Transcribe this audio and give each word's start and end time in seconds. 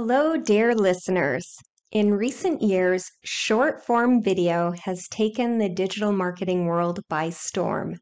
Hello, 0.00 0.36
dear 0.36 0.76
listeners. 0.76 1.56
In 1.90 2.14
recent 2.14 2.62
years, 2.62 3.10
short 3.24 3.84
form 3.84 4.22
video 4.22 4.70
has 4.84 5.08
taken 5.08 5.58
the 5.58 5.68
digital 5.68 6.12
marketing 6.12 6.66
world 6.66 7.00
by 7.08 7.30
storm. 7.30 7.96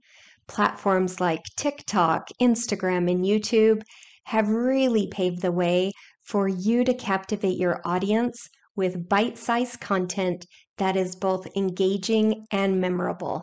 Platforms 0.47 1.23
like 1.23 1.41
TikTok, 1.57 2.29
Instagram, 2.39 3.11
and 3.11 3.25
YouTube 3.25 3.81
have 4.25 4.51
really 4.51 5.07
paved 5.07 5.41
the 5.41 5.51
way 5.51 5.91
for 6.23 6.49
you 6.49 6.85
to 6.85 6.93
captivate 6.93 7.57
your 7.57 7.81
audience 7.83 8.47
with 8.77 9.09
bite 9.09 9.39
sized 9.39 9.81
content 9.81 10.45
that 10.77 10.97
is 10.97 11.17
both 11.17 11.47
engaging 11.57 12.45
and 12.51 12.79
memorable. 12.79 13.43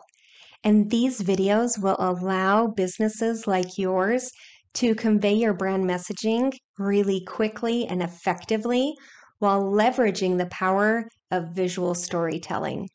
And 0.62 0.92
these 0.92 1.22
videos 1.22 1.76
will 1.76 1.96
allow 1.98 2.68
businesses 2.68 3.48
like 3.48 3.76
yours 3.78 4.30
to 4.74 4.92
convey 4.96 5.32
your 5.34 5.54
brand 5.54 5.84
messaging 5.84 6.52
really 6.78 7.22
quickly 7.24 7.86
and 7.86 8.02
effectively 8.02 8.92
while 9.38 9.62
leveraging 9.62 10.36
the 10.36 10.46
power 10.46 11.08
of 11.30 11.54
visual 11.54 11.94
storytelling. 11.94 12.88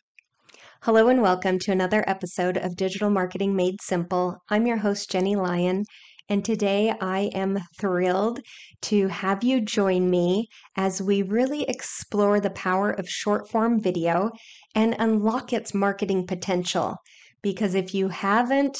Hello 0.82 1.08
and 1.08 1.22
welcome 1.22 1.58
to 1.60 1.72
another 1.72 2.04
episode 2.06 2.58
of 2.58 2.76
Digital 2.76 3.10
Marketing 3.10 3.56
Made 3.56 3.82
Simple. 3.82 4.36
I'm 4.50 4.68
your 4.68 4.76
host, 4.76 5.10
Jennie 5.10 5.38
Lyon, 5.38 5.86
and 6.28 6.44
today 6.44 6.94
I 7.00 7.30
am 7.34 7.60
thrilled 7.80 8.42
to 8.84 9.08
have 9.08 9.42
you 9.42 9.62
join 9.62 10.10
me 10.10 10.48
as 10.76 11.02
we 11.02 11.22
really 11.22 11.64
explore 11.64 12.42
the 12.42 12.50
power 12.50 12.92
of 12.92 13.08
short 13.08 13.50
form 13.50 13.82
video 13.82 14.32
and 14.76 14.98
unlock 15.00 15.54
its 15.54 15.74
marketing 15.74 16.28
potential. 16.28 16.98
Because 17.42 17.74
if 17.74 17.94
you 17.94 18.10
haven't 18.10 18.78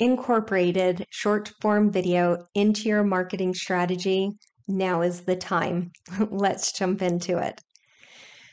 incorporated 0.00 1.04
short 1.10 1.52
form 1.60 1.92
video 1.92 2.46
into 2.54 2.88
your 2.88 3.04
marketing 3.04 3.54
strategy, 3.54 4.30
now 4.66 5.02
is 5.02 5.20
the 5.20 5.36
time. 5.36 5.92
Let's 6.30 6.72
jump 6.72 7.02
into 7.02 7.38
it. 7.38 7.60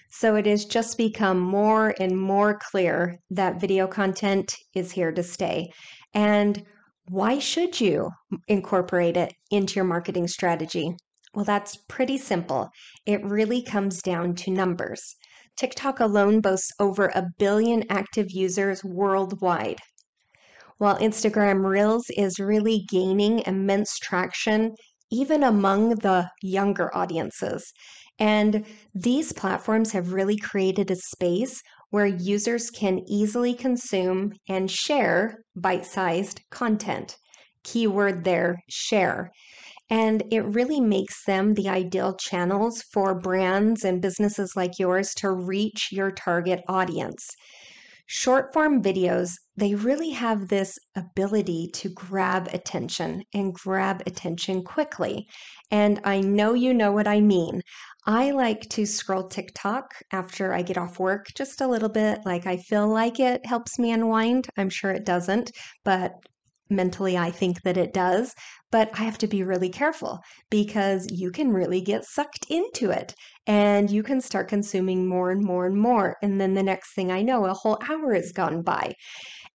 So, 0.09 0.35
it 0.35 0.45
has 0.45 0.65
just 0.65 0.97
become 0.97 1.39
more 1.39 1.95
and 1.99 2.19
more 2.19 2.59
clear 2.59 3.17
that 3.30 3.59
video 3.59 3.87
content 3.87 4.53
is 4.75 4.91
here 4.91 5.11
to 5.11 5.23
stay. 5.23 5.71
And 6.13 6.63
why 7.09 7.39
should 7.39 7.80
you 7.80 8.11
incorporate 8.47 9.15
it 9.15 9.33
into 9.49 9.75
your 9.75 9.86
marketing 9.86 10.27
strategy? 10.27 10.95
Well, 11.33 11.45
that's 11.45 11.77
pretty 11.87 12.17
simple. 12.17 12.69
It 13.05 13.23
really 13.23 13.61
comes 13.61 14.02
down 14.02 14.36
to 14.36 14.52
numbers. 14.52 15.15
TikTok 15.55 15.99
alone 15.99 16.41
boasts 16.41 16.71
over 16.80 17.07
a 17.07 17.27
billion 17.39 17.83
active 17.89 18.31
users 18.31 18.83
worldwide 18.83 19.80
while 20.77 20.98
Instagram 20.99 21.65
Reels 21.65 22.05
is 22.17 22.39
really 22.39 22.86
gaining 22.89 23.39
immense 23.45 23.98
traction 23.98 24.76
even 25.10 25.43
among 25.43 25.89
the 25.89 26.30
younger 26.42 26.95
audiences. 26.95 27.71
And 28.20 28.65
these 28.93 29.32
platforms 29.32 29.92
have 29.92 30.11
really 30.11 30.37
created 30.37 30.92
a 30.92 30.95
space 30.95 31.61
where 31.92 32.05
users 32.05 32.70
can 32.70 32.99
easily 33.08 33.54
consume 33.54 34.33
and 34.49 34.70
share 34.70 35.37
bite 35.55 35.86
sized 35.86 36.42
content. 36.52 37.17
Keyword 37.64 38.23
there, 38.23 38.58
share. 38.70 39.32
And 39.89 40.23
it 40.32 40.42
really 40.42 40.82
makes 40.82 41.23
them 41.26 41.54
the 41.54 41.70
ideal 41.70 42.16
channels 42.16 42.83
for 42.92 43.17
brands 43.17 43.86
and 43.86 44.02
businesses 44.02 44.54
like 44.55 44.80
yours 44.80 45.14
to 45.16 45.32
reach 45.32 45.89
your 45.92 46.11
target 46.11 46.61
audience 46.67 47.26
short 48.07 48.53
form 48.53 48.81
videos, 48.81 49.33
they 49.55 49.75
really 49.75 50.09
have 50.11 50.47
this 50.47 50.79
ability 50.95 51.69
to 51.73 51.89
grab 51.89 52.47
attention 52.53 53.23
and 53.33 53.53
grab 53.53 54.01
attention 54.07 54.63
quickly. 54.63 55.27
And 55.71 55.99
I 56.03 56.21
know 56.21 56.53
you 56.53 56.73
know 56.73 56.91
what 56.91 57.07
I 57.07 57.19
mean. 57.19 57.61
I 58.05 58.31
like 58.31 58.61
to 58.69 58.85
scroll 58.85 59.27
TikTok 59.27 59.93
after 60.11 60.53
I 60.53 60.61
get 60.61 60.77
off 60.77 60.99
work 60.99 61.27
just 61.35 61.61
a 61.61 61.67
little 61.67 61.89
bit. 61.89 62.19
Like 62.25 62.47
I 62.47 62.57
feel 62.57 62.87
like 62.87 63.19
it 63.19 63.45
helps 63.45 63.77
me 63.77 63.91
unwind. 63.91 64.47
I'm 64.57 64.69
sure 64.69 64.91
it 64.91 65.05
doesn't, 65.05 65.51
but 65.83 66.13
mentally 66.70 67.17
I 67.17 67.32
think 67.32 67.61
that 67.64 67.78
it 67.78 67.94
does. 67.94 68.33
But 68.72 68.89
I 68.94 69.04
have 69.04 69.17
to 69.20 69.28
be 69.28 69.44
really 69.44 69.70
careful 69.70 70.20
because 70.50 71.08
you 71.11 71.32
can 71.32 71.52
really 71.52 71.82
get 71.82 72.05
sucked 72.05 72.45
into 72.50 72.92
it 72.92 73.16
and 73.45 73.89
you 73.89 74.04
can 74.04 74.20
start 74.20 74.50
consuming 74.50 75.08
more 75.08 75.32
and 75.32 75.44
more 75.44 75.66
and 75.66 75.78
more. 75.78 76.17
And 76.22 76.39
then 76.39 76.54
the 76.54 76.64
next 76.64 76.94
thing 76.94 77.11
I 77.11 77.22
know, 77.22 77.45
a 77.45 77.54
whole 77.54 77.80
hour 77.89 78.14
has 78.14 78.32
gone 78.32 78.61
by. 78.61 78.94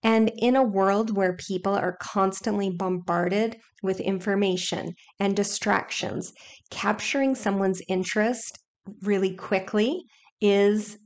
And 0.03 0.33
in 0.39 0.57
a 0.57 0.63
world 0.63 1.17
where 1.17 1.37
people 1.37 1.75
are 1.75 1.97
constantly 2.01 2.71
bombarded 2.71 3.57
with 3.83 4.01
information 4.01 4.95
and 5.21 5.37
distractions, 5.37 6.33
capturing 6.71 7.35
someone's 7.35 7.83
interest 7.89 8.59
really 9.03 9.35
quickly 9.35 10.05
is 10.41 10.99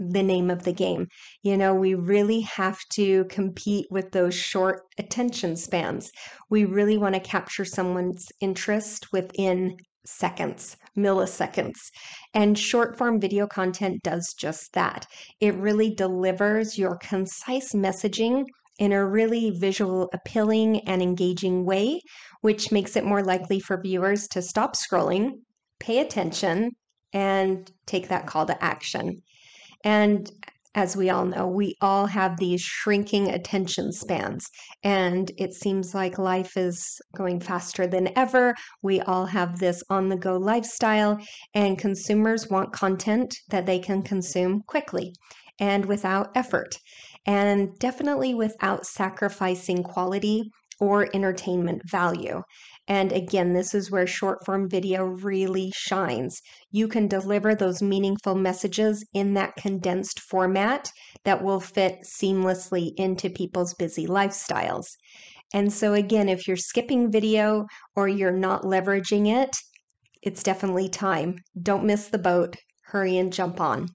the 0.00 0.22
name 0.22 0.50
of 0.50 0.62
the 0.62 0.72
game. 0.72 1.06
You 1.42 1.56
know, 1.56 1.74
we 1.74 1.94
really 1.94 2.40
have 2.40 2.78
to 2.92 3.24
compete 3.26 3.86
with 3.90 4.12
those 4.12 4.34
short 4.34 4.82
attention 4.98 5.56
spans. 5.56 6.10
We 6.48 6.64
really 6.64 6.96
want 6.96 7.14
to 7.14 7.20
capture 7.20 7.64
someone's 7.64 8.26
interest 8.40 9.12
within 9.12 9.76
seconds, 10.06 10.76
milliseconds. 10.96 11.78
And 12.34 12.58
short 12.58 12.96
form 12.96 13.20
video 13.20 13.46
content 13.46 14.02
does 14.02 14.34
just 14.38 14.72
that. 14.72 15.06
It 15.40 15.54
really 15.56 15.94
delivers 15.94 16.78
your 16.78 16.96
concise 16.96 17.72
messaging 17.72 18.44
in 18.78 18.92
a 18.92 19.06
really 19.06 19.50
visual, 19.50 20.08
appealing, 20.14 20.80
and 20.88 21.02
engaging 21.02 21.66
way, 21.66 22.00
which 22.40 22.72
makes 22.72 22.96
it 22.96 23.04
more 23.04 23.22
likely 23.22 23.60
for 23.60 23.80
viewers 23.80 24.26
to 24.28 24.40
stop 24.40 24.74
scrolling, 24.74 25.32
pay 25.78 25.98
attention, 25.98 26.70
and 27.12 27.70
take 27.86 28.08
that 28.08 28.26
call 28.26 28.46
to 28.46 28.64
action. 28.64 29.20
And 29.84 30.30
as 30.74 30.96
we 30.96 31.10
all 31.10 31.24
know, 31.24 31.48
we 31.48 31.74
all 31.80 32.06
have 32.06 32.36
these 32.36 32.60
shrinking 32.62 33.28
attention 33.28 33.92
spans, 33.92 34.48
and 34.84 35.32
it 35.36 35.52
seems 35.52 35.94
like 35.94 36.16
life 36.16 36.56
is 36.56 37.00
going 37.16 37.40
faster 37.40 37.88
than 37.88 38.16
ever. 38.16 38.54
We 38.80 39.00
all 39.00 39.26
have 39.26 39.58
this 39.58 39.82
on 39.90 40.08
the 40.08 40.16
go 40.16 40.36
lifestyle, 40.36 41.18
and 41.54 41.76
consumers 41.76 42.48
want 42.48 42.72
content 42.72 43.34
that 43.48 43.66
they 43.66 43.80
can 43.80 44.02
consume 44.02 44.62
quickly 44.68 45.12
and 45.58 45.86
without 45.86 46.30
effort, 46.36 46.78
and 47.26 47.76
definitely 47.80 48.32
without 48.34 48.86
sacrificing 48.86 49.82
quality 49.82 50.50
or 50.80 51.14
entertainment 51.14 51.82
value. 51.88 52.42
And 52.88 53.12
again, 53.12 53.52
this 53.52 53.74
is 53.74 53.90
where 53.90 54.06
short 54.06 54.44
form 54.44 54.68
video 54.68 55.04
really 55.04 55.70
shines. 55.76 56.40
You 56.72 56.88
can 56.88 57.06
deliver 57.06 57.54
those 57.54 57.82
meaningful 57.82 58.34
messages 58.34 59.06
in 59.14 59.34
that 59.34 59.54
condensed 59.56 60.18
format 60.18 60.90
that 61.24 61.44
will 61.44 61.60
fit 61.60 61.98
seamlessly 62.04 62.92
into 62.96 63.30
people's 63.30 63.74
busy 63.74 64.06
lifestyles. 64.06 64.86
And 65.52 65.72
so, 65.72 65.94
again, 65.94 66.28
if 66.28 66.48
you're 66.48 66.56
skipping 66.56 67.12
video 67.12 67.66
or 67.94 68.08
you're 68.08 68.32
not 68.32 68.62
leveraging 68.62 69.26
it, 69.30 69.54
it's 70.22 70.42
definitely 70.42 70.88
time. 70.88 71.36
Don't 71.60 71.84
miss 71.84 72.08
the 72.08 72.18
boat. 72.18 72.56
Hurry 72.84 73.18
and 73.18 73.32
jump 73.32 73.60
on. 73.60 73.88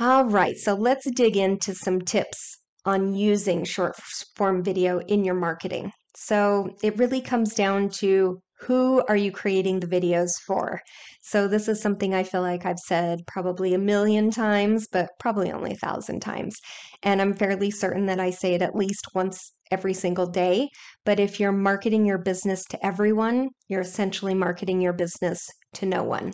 All 0.00 0.24
right, 0.24 0.56
so 0.56 0.74
let's 0.74 1.10
dig 1.10 1.36
into 1.36 1.74
some 1.74 2.00
tips 2.00 2.61
on 2.84 3.14
using 3.14 3.64
short 3.64 3.94
form 4.36 4.62
video 4.62 5.00
in 5.00 5.24
your 5.24 5.34
marketing. 5.34 5.92
So 6.14 6.70
it 6.82 6.98
really 6.98 7.20
comes 7.20 7.54
down 7.54 7.88
to 8.00 8.40
Who 8.60 9.02
are 9.08 9.16
you 9.16 9.32
creating 9.32 9.80
the 9.80 9.86
videos 9.88 10.30
for? 10.46 10.80
So, 11.22 11.48
this 11.48 11.66
is 11.68 11.80
something 11.82 12.14
I 12.14 12.22
feel 12.22 12.42
like 12.42 12.64
I've 12.64 12.78
said 12.78 13.20
probably 13.26 13.74
a 13.74 13.78
million 13.78 14.30
times, 14.30 14.86
but 14.92 15.08
probably 15.18 15.50
only 15.50 15.72
a 15.72 15.76
thousand 15.76 16.20
times. 16.20 16.56
And 17.02 17.20
I'm 17.20 17.34
fairly 17.34 17.70
certain 17.70 18.06
that 18.06 18.20
I 18.20 18.30
say 18.30 18.54
it 18.54 18.62
at 18.62 18.76
least 18.76 19.06
once 19.14 19.52
every 19.72 19.94
single 19.94 20.26
day. 20.26 20.68
But 21.04 21.18
if 21.18 21.40
you're 21.40 21.52
marketing 21.52 22.04
your 22.06 22.18
business 22.18 22.64
to 22.70 22.86
everyone, 22.86 23.48
you're 23.68 23.80
essentially 23.80 24.34
marketing 24.34 24.80
your 24.80 24.92
business 24.92 25.40
to 25.74 25.86
no 25.86 26.02
one. 26.04 26.32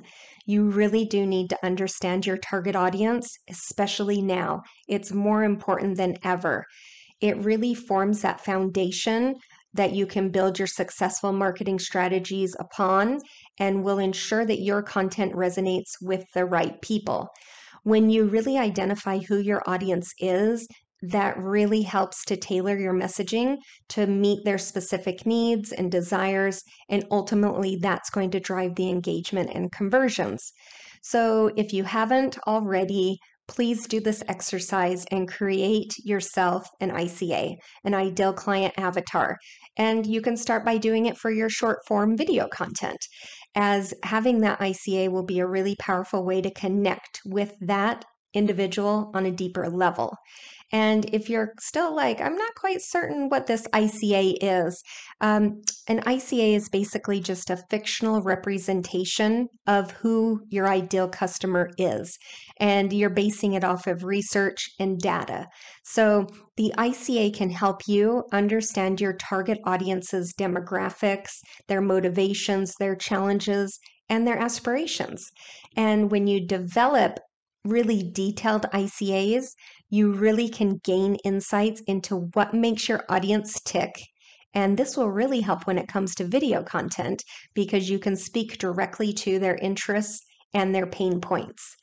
You 0.48 0.70
really 0.70 1.04
do 1.04 1.26
need 1.26 1.50
to 1.50 1.62
understand 1.62 2.24
your 2.24 2.38
target 2.38 2.74
audience, 2.74 3.36
especially 3.50 4.22
now. 4.22 4.62
It's 4.88 5.12
more 5.12 5.44
important 5.44 5.98
than 5.98 6.16
ever. 6.24 6.64
It 7.20 7.36
really 7.36 7.74
forms 7.74 8.22
that 8.22 8.42
foundation 8.42 9.34
that 9.74 9.92
you 9.92 10.06
can 10.06 10.30
build 10.30 10.58
your 10.58 10.66
successful 10.66 11.32
marketing 11.32 11.78
strategies 11.78 12.56
upon 12.58 13.18
and 13.60 13.84
will 13.84 13.98
ensure 13.98 14.46
that 14.46 14.62
your 14.62 14.80
content 14.82 15.34
resonates 15.34 15.90
with 16.00 16.24
the 16.32 16.46
right 16.46 16.80
people. 16.80 17.28
When 17.82 18.08
you 18.08 18.24
really 18.24 18.56
identify 18.56 19.18
who 19.18 19.36
your 19.36 19.62
audience 19.66 20.14
is, 20.18 20.66
that 21.02 21.38
really 21.38 21.82
helps 21.82 22.24
to 22.26 22.36
tailor 22.36 22.76
your 22.76 22.94
messaging 22.94 23.56
to 23.90 24.06
meet 24.06 24.44
their 24.44 24.58
specific 24.58 25.24
needs 25.26 25.72
and 25.72 25.90
desires. 25.90 26.62
And 26.88 27.04
ultimately, 27.10 27.78
that's 27.80 28.10
going 28.10 28.30
to 28.32 28.40
drive 28.40 28.74
the 28.74 28.90
engagement 28.90 29.50
and 29.54 29.70
conversions. 29.72 30.52
So, 31.02 31.50
if 31.56 31.72
you 31.72 31.84
haven't 31.84 32.38
already, 32.46 33.18
please 33.48 33.86
do 33.86 34.00
this 34.00 34.22
exercise 34.28 35.06
and 35.10 35.26
create 35.26 35.94
yourself 36.04 36.68
an 36.80 36.90
ICA, 36.90 37.56
an 37.84 37.94
ideal 37.94 38.32
client 38.32 38.74
avatar. 38.76 39.38
And 39.76 40.06
you 40.06 40.20
can 40.20 40.36
start 40.36 40.64
by 40.64 40.76
doing 40.76 41.06
it 41.06 41.16
for 41.16 41.30
your 41.30 41.48
short 41.48 41.78
form 41.86 42.16
video 42.16 42.46
content, 42.48 42.98
as 43.54 43.94
having 44.02 44.40
that 44.40 44.60
ICA 44.60 45.10
will 45.10 45.24
be 45.24 45.38
a 45.38 45.46
really 45.46 45.76
powerful 45.80 46.24
way 46.24 46.42
to 46.42 46.52
connect 46.52 47.20
with 47.24 47.54
that 47.60 48.04
individual 48.34 49.10
on 49.14 49.24
a 49.24 49.30
deeper 49.30 49.68
level. 49.68 50.14
And 50.70 51.08
if 51.14 51.30
you're 51.30 51.54
still 51.60 51.94
like, 51.94 52.20
I'm 52.20 52.36
not 52.36 52.54
quite 52.54 52.82
certain 52.82 53.28
what 53.28 53.46
this 53.46 53.66
ICA 53.68 54.36
is, 54.40 54.82
um, 55.20 55.62
an 55.88 56.00
ICA 56.00 56.54
is 56.54 56.68
basically 56.68 57.20
just 57.20 57.48
a 57.48 57.62
fictional 57.70 58.20
representation 58.20 59.48
of 59.66 59.90
who 59.92 60.40
your 60.50 60.68
ideal 60.68 61.08
customer 61.08 61.70
is. 61.78 62.18
And 62.60 62.92
you're 62.92 63.08
basing 63.08 63.54
it 63.54 63.64
off 63.64 63.86
of 63.86 64.04
research 64.04 64.68
and 64.78 64.98
data. 64.98 65.46
So 65.84 66.26
the 66.56 66.74
ICA 66.76 67.34
can 67.34 67.50
help 67.50 67.82
you 67.86 68.24
understand 68.32 69.00
your 69.00 69.14
target 69.14 69.58
audience's 69.64 70.34
demographics, 70.38 71.30
their 71.68 71.80
motivations, 71.80 72.74
their 72.78 72.94
challenges, 72.94 73.78
and 74.10 74.26
their 74.26 74.38
aspirations. 74.38 75.30
And 75.76 76.10
when 76.10 76.26
you 76.26 76.46
develop 76.46 77.20
really 77.68 78.10
detailed 78.12 78.66
ICAs, 78.72 79.54
you 79.90 80.12
really 80.12 80.48
can 80.48 80.80
gain 80.84 81.16
insights 81.24 81.80
into 81.86 82.28
what 82.34 82.54
makes 82.54 82.88
your 82.88 83.04
audience 83.08 83.60
tick. 83.64 83.92
And 84.54 84.76
this 84.76 84.96
will 84.96 85.10
really 85.10 85.40
help 85.40 85.66
when 85.66 85.78
it 85.78 85.88
comes 85.88 86.14
to 86.16 86.24
video 86.24 86.62
content 86.62 87.22
because 87.54 87.90
you 87.90 87.98
can 87.98 88.16
speak 88.16 88.58
directly 88.58 89.12
to 89.12 89.38
their 89.38 89.56
interests 89.56 90.24
and 90.54 90.74
their 90.74 90.86
pain 90.86 91.20
points. 91.20 91.76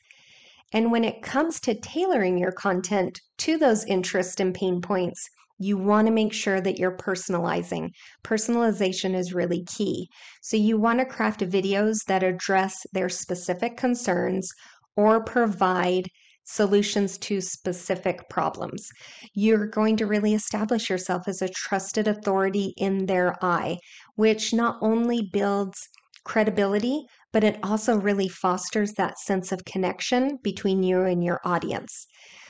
And 0.72 0.90
when 0.90 1.04
it 1.04 1.22
comes 1.22 1.60
to 1.60 1.78
tailoring 1.80 2.38
your 2.38 2.52
content 2.52 3.20
to 3.38 3.56
those 3.56 3.84
interests 3.84 4.40
and 4.40 4.52
pain 4.52 4.80
points, 4.80 5.28
you 5.58 5.78
want 5.78 6.06
to 6.06 6.12
make 6.12 6.32
sure 6.32 6.60
that 6.60 6.78
you're 6.78 6.96
personalizing. 6.96 7.90
Personalization 8.22 9.14
is 9.14 9.32
really 9.32 9.64
key. 9.64 10.10
So, 10.42 10.56
you 10.56 10.78
want 10.78 10.98
to 10.98 11.06
craft 11.06 11.40
videos 11.40 12.04
that 12.08 12.22
address 12.22 12.84
their 12.92 13.08
specific 13.08 13.76
concerns 13.76 14.52
or 14.96 15.22
provide 15.22 16.08
solutions 16.44 17.18
to 17.18 17.40
specific 17.40 18.28
problems. 18.30 18.88
You're 19.34 19.66
going 19.66 19.96
to 19.98 20.06
really 20.06 20.34
establish 20.34 20.88
yourself 20.88 21.26
as 21.26 21.42
a 21.42 21.48
trusted 21.48 22.06
authority 22.06 22.72
in 22.76 23.06
their 23.06 23.34
eye, 23.44 23.78
which 24.14 24.52
not 24.52 24.78
only 24.80 25.28
builds 25.32 25.78
credibility, 26.24 27.04
but 27.32 27.44
it 27.44 27.58
also 27.62 27.96
really 27.96 28.28
fosters 28.28 28.92
that 28.92 29.18
sense 29.18 29.52
of 29.52 29.64
connection 29.64 30.38
between 30.42 30.82
you 30.82 31.02
and 31.02 31.22
your 31.22 31.40
audience. 31.44 32.06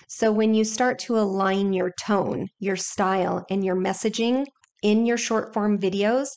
So 0.09 0.31
when 0.31 0.55
you 0.55 0.65
start 0.65 0.99
to 1.01 1.19
align 1.19 1.73
your 1.73 1.93
tone, 2.01 2.47
your 2.61 2.77
style, 2.77 3.45
and 3.51 3.65
your 3.65 3.77
messaging 3.77 4.47
in 4.83 5.05
your 5.05 5.17
short 5.17 5.53
form 5.53 5.79
videos, 5.79 6.29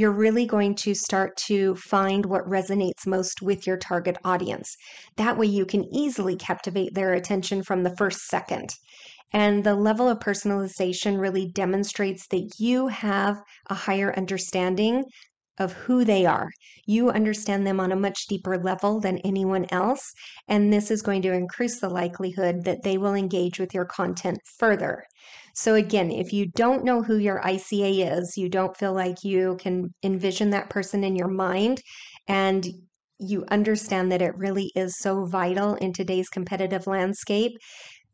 you're 0.00 0.10
really 0.10 0.46
going 0.46 0.74
to 0.74 0.94
start 0.94 1.36
to 1.36 1.74
find 1.74 2.24
what 2.24 2.48
resonates 2.48 3.06
most 3.06 3.42
with 3.42 3.66
your 3.66 3.76
target 3.76 4.16
audience. 4.24 4.74
That 5.16 5.36
way, 5.36 5.46
you 5.46 5.66
can 5.66 5.84
easily 5.94 6.36
captivate 6.36 6.94
their 6.94 7.12
attention 7.12 7.62
from 7.62 7.82
the 7.82 7.94
first 7.98 8.20
second. 8.26 8.70
And 9.34 9.62
the 9.62 9.74
level 9.74 10.08
of 10.08 10.18
personalization 10.18 11.20
really 11.20 11.50
demonstrates 11.52 12.26
that 12.28 12.54
you 12.58 12.88
have 12.88 13.36
a 13.68 13.74
higher 13.74 14.16
understanding 14.16 15.04
of 15.58 15.72
who 15.72 16.04
they 16.04 16.24
are. 16.24 16.48
You 16.86 17.10
understand 17.10 17.66
them 17.66 17.80
on 17.80 17.92
a 17.92 17.96
much 17.96 18.26
deeper 18.28 18.58
level 18.58 19.00
than 19.00 19.18
anyone 19.18 19.66
else. 19.70 20.12
And 20.48 20.72
this 20.72 20.90
is 20.90 21.02
going 21.02 21.22
to 21.22 21.32
increase 21.32 21.80
the 21.80 21.88
likelihood 21.88 22.64
that 22.64 22.82
they 22.82 22.98
will 22.98 23.14
engage 23.14 23.58
with 23.58 23.74
your 23.74 23.84
content 23.84 24.38
further. 24.58 25.04
So, 25.54 25.74
again, 25.74 26.10
if 26.10 26.32
you 26.32 26.46
don't 26.46 26.84
know 26.84 27.02
who 27.02 27.16
your 27.16 27.40
ICA 27.42 28.18
is, 28.18 28.36
you 28.36 28.48
don't 28.48 28.76
feel 28.76 28.94
like 28.94 29.24
you 29.24 29.56
can 29.60 29.92
envision 30.02 30.50
that 30.50 30.70
person 30.70 31.04
in 31.04 31.16
your 31.16 31.28
mind, 31.28 31.82
and 32.28 32.66
you 33.18 33.44
understand 33.50 34.10
that 34.12 34.22
it 34.22 34.36
really 34.36 34.72
is 34.74 34.98
so 34.98 35.26
vital 35.26 35.74
in 35.74 35.92
today's 35.92 36.28
competitive 36.28 36.86
landscape, 36.86 37.52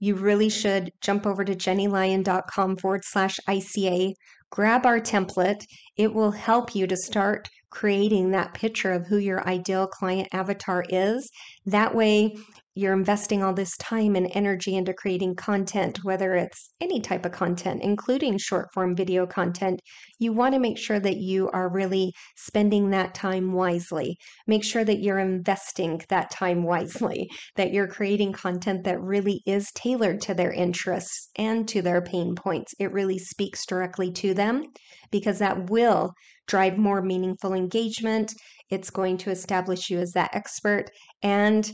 you 0.00 0.14
really 0.14 0.48
should 0.48 0.90
jump 1.00 1.26
over 1.26 1.44
to 1.44 1.54
jennielyon.com 1.54 2.76
forward 2.76 3.02
slash 3.04 3.38
ICA, 3.48 4.12
grab 4.56 4.86
our 4.86 4.98
template. 4.98 5.66
It 5.98 6.14
will 6.14 6.30
help 6.30 6.74
you 6.74 6.86
to 6.86 6.96
start 6.96 7.50
creating 7.76 8.31
that 8.31 8.55
picture 8.55 8.90
of 8.90 9.06
who 9.06 9.19
your 9.19 9.46
ideal 9.46 9.87
client 9.87 10.26
avatar 10.32 10.82
is. 10.88 11.28
That 11.67 11.94
way, 11.94 12.34
you're 12.75 12.94
investing 12.94 13.43
all 13.43 13.52
this 13.52 13.76
time 13.76 14.17
and 14.17 14.31
energy 14.32 14.76
into 14.76 14.94
creating 14.94 15.34
content, 15.34 16.02
whether 16.02 16.34
it's 16.34 16.70
any 16.81 17.00
type 17.00 17.26
of 17.26 17.32
content, 17.32 17.82
including 17.82 18.38
short 18.38 18.69
form 18.73 18.96
video 18.96 19.26
content, 19.26 19.81
you 20.19 20.32
want 20.32 20.55
to 20.55 20.58
make 20.58 20.78
sure 20.78 21.00
that 21.00 21.17
you 21.17 21.50
are 21.50 21.71
really 21.71 22.12
spending 22.37 22.90
that 22.90 23.14
time 23.14 23.52
wisely. 23.52 24.16
Make 24.47 24.64
sure 24.64 24.85
that 24.85 25.00
you're 25.00 25.18
investing 25.18 26.00
that 26.09 26.30
time 26.30 26.62
wisely, 26.62 27.28
that 27.56 27.73
you're 27.73 27.88
creating 27.88 28.33
content 28.33 28.85
that 28.85 29.00
really 29.02 29.42
is 29.45 29.71
tailored 29.75 30.23
to 30.23 30.35
their 30.35 30.52
interests 30.52 31.28
and 31.37 31.68
to 31.68 31.83
their 31.83 32.00
pain 32.00 32.35
points. 32.35 32.75
It 32.78 32.92
really 32.92 33.18
speaks 33.18 33.66
directly 33.66 34.12
to 34.12 34.33
them 34.33 34.64
because 35.11 35.38
that 35.38 35.71
will 35.71 36.12
drive 36.46 36.78
more 36.78 37.02
meaningful 37.02 37.54
engagement. 37.54 38.32
It's 38.70 38.90
going 38.90 39.18
to 39.18 39.30
establish 39.30 39.90
you 39.90 39.98
as 39.98 40.12
that 40.12 40.34
expert 40.34 40.90
and 41.22 41.70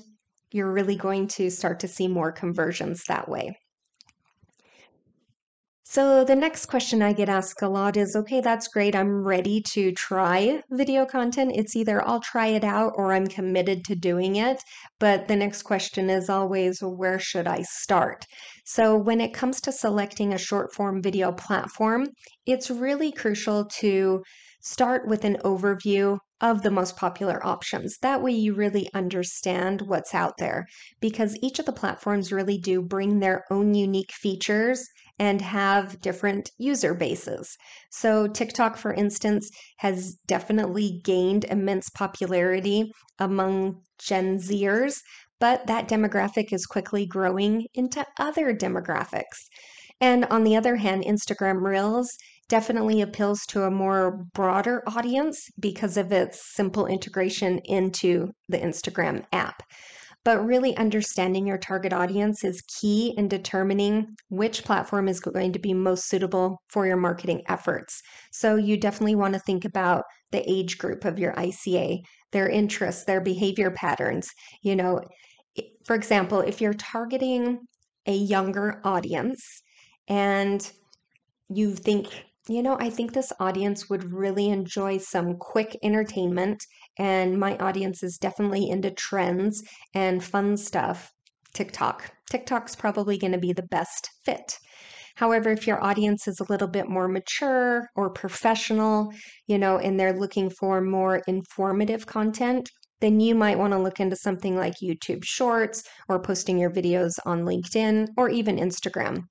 you're 0.52 0.72
really 0.72 0.96
going 0.96 1.28
to 1.28 1.50
start 1.50 1.80
to 1.80 1.88
see 1.88 2.08
more 2.08 2.32
conversions 2.32 3.04
that 3.08 3.28
way. 3.28 3.56
So, 5.94 6.24
the 6.24 6.34
next 6.34 6.66
question 6.66 7.02
I 7.02 7.12
get 7.12 7.28
asked 7.28 7.60
a 7.60 7.68
lot 7.68 7.98
is 7.98 8.16
okay, 8.16 8.40
that's 8.40 8.66
great. 8.66 8.96
I'm 8.96 9.24
ready 9.24 9.60
to 9.72 9.92
try 9.92 10.62
video 10.70 11.04
content. 11.04 11.52
It's 11.54 11.76
either 11.76 12.02
I'll 12.08 12.20
try 12.20 12.46
it 12.46 12.64
out 12.64 12.94
or 12.96 13.12
I'm 13.12 13.26
committed 13.26 13.84
to 13.84 13.94
doing 13.94 14.36
it. 14.36 14.62
But 14.98 15.28
the 15.28 15.36
next 15.36 15.64
question 15.64 16.08
is 16.08 16.30
always 16.30 16.80
where 16.80 17.18
should 17.18 17.46
I 17.46 17.60
start? 17.60 18.24
So, 18.64 18.96
when 18.96 19.20
it 19.20 19.34
comes 19.34 19.60
to 19.60 19.70
selecting 19.70 20.32
a 20.32 20.38
short 20.38 20.72
form 20.72 21.02
video 21.02 21.30
platform, 21.30 22.06
it's 22.46 22.70
really 22.70 23.12
crucial 23.12 23.66
to 23.80 24.22
start 24.62 25.06
with 25.06 25.24
an 25.24 25.36
overview 25.44 26.18
of 26.40 26.62
the 26.62 26.70
most 26.70 26.96
popular 26.96 27.44
options. 27.46 27.98
That 27.98 28.22
way, 28.22 28.32
you 28.32 28.54
really 28.54 28.88
understand 28.94 29.82
what's 29.82 30.14
out 30.14 30.38
there 30.38 30.66
because 31.00 31.36
each 31.42 31.58
of 31.58 31.66
the 31.66 31.72
platforms 31.72 32.32
really 32.32 32.58
do 32.58 32.80
bring 32.80 33.20
their 33.20 33.44
own 33.50 33.74
unique 33.74 34.12
features 34.12 34.84
and 35.18 35.40
have 35.40 36.00
different 36.00 36.50
user 36.58 36.94
bases. 36.94 37.56
So, 37.90 38.26
TikTok, 38.26 38.76
for 38.76 38.92
instance, 38.94 39.50
has 39.78 40.16
definitely 40.26 41.00
gained 41.04 41.44
immense 41.44 41.88
popularity 41.90 42.90
among 43.18 43.82
Gen 43.98 44.38
Zers, 44.38 45.00
but 45.38 45.66
that 45.66 45.88
demographic 45.88 46.52
is 46.52 46.66
quickly 46.66 47.06
growing 47.06 47.66
into 47.74 48.04
other 48.18 48.54
demographics. 48.54 49.48
And 50.00 50.24
on 50.26 50.42
the 50.42 50.56
other 50.56 50.76
hand, 50.76 51.04
Instagram 51.04 51.62
Reels 51.62 52.10
definitely 52.48 53.00
appeals 53.00 53.46
to 53.46 53.64
a 53.64 53.70
more 53.70 54.24
broader 54.34 54.82
audience 54.86 55.48
because 55.58 55.96
of 55.96 56.12
its 56.12 56.54
simple 56.54 56.86
integration 56.86 57.58
into 57.64 58.30
the 58.48 58.58
Instagram 58.58 59.24
app. 59.32 59.62
But 60.24 60.44
really 60.46 60.76
understanding 60.76 61.46
your 61.46 61.58
target 61.58 61.92
audience 61.92 62.44
is 62.44 62.62
key 62.80 63.14
in 63.16 63.26
determining 63.26 64.06
which 64.28 64.64
platform 64.64 65.08
is 65.08 65.18
going 65.18 65.52
to 65.52 65.58
be 65.58 65.74
most 65.74 66.08
suitable 66.08 66.62
for 66.68 66.86
your 66.86 66.96
marketing 66.96 67.42
efforts. 67.48 68.00
So 68.30 68.54
you 68.54 68.76
definitely 68.76 69.16
want 69.16 69.34
to 69.34 69.40
think 69.40 69.64
about 69.64 70.04
the 70.30 70.48
age 70.48 70.78
group 70.78 71.04
of 71.04 71.18
your 71.18 71.32
ICA, 71.32 71.98
their 72.30 72.48
interests, 72.48 73.04
their 73.04 73.20
behavior 73.20 73.72
patterns. 73.72 74.30
You 74.62 74.76
know, 74.76 75.00
for 75.84 75.96
example, 75.96 76.40
if 76.40 76.60
you're 76.60 76.74
targeting 76.74 77.60
a 78.06 78.14
younger 78.14 78.80
audience 78.84 79.62
and 80.08 80.70
you 81.48 81.74
think 81.74 82.08
you 82.48 82.62
know, 82.62 82.76
I 82.80 82.90
think 82.90 83.12
this 83.12 83.32
audience 83.38 83.88
would 83.88 84.12
really 84.12 84.48
enjoy 84.48 84.98
some 84.98 85.36
quick 85.38 85.78
entertainment, 85.82 86.64
and 86.98 87.38
my 87.38 87.56
audience 87.58 88.02
is 88.02 88.18
definitely 88.18 88.68
into 88.68 88.90
trends 88.90 89.62
and 89.94 90.22
fun 90.22 90.56
stuff. 90.56 91.10
TikTok. 91.54 92.10
TikTok's 92.30 92.74
probably 92.74 93.18
going 93.18 93.32
to 93.32 93.38
be 93.38 93.52
the 93.52 93.66
best 93.70 94.08
fit. 94.24 94.58
However, 95.14 95.50
if 95.50 95.66
your 95.66 95.82
audience 95.84 96.26
is 96.26 96.40
a 96.40 96.50
little 96.50 96.68
bit 96.68 96.88
more 96.88 97.06
mature 97.06 97.86
or 97.94 98.10
professional, 98.10 99.12
you 99.46 99.58
know, 99.58 99.78
and 99.78 100.00
they're 100.00 100.18
looking 100.18 100.50
for 100.50 100.80
more 100.80 101.22
informative 101.26 102.06
content, 102.06 102.70
then 103.02 103.20
you 103.20 103.34
might 103.34 103.58
want 103.58 103.72
to 103.72 103.78
look 103.78 104.00
into 104.00 104.16
something 104.16 104.56
like 104.56 104.74
YouTube 104.82 105.24
Shorts 105.24 105.82
or 106.08 106.22
posting 106.22 106.58
your 106.58 106.70
videos 106.70 107.10
on 107.26 107.42
LinkedIn 107.42 108.08
or 108.16 108.30
even 108.30 108.56
Instagram. 108.56 109.24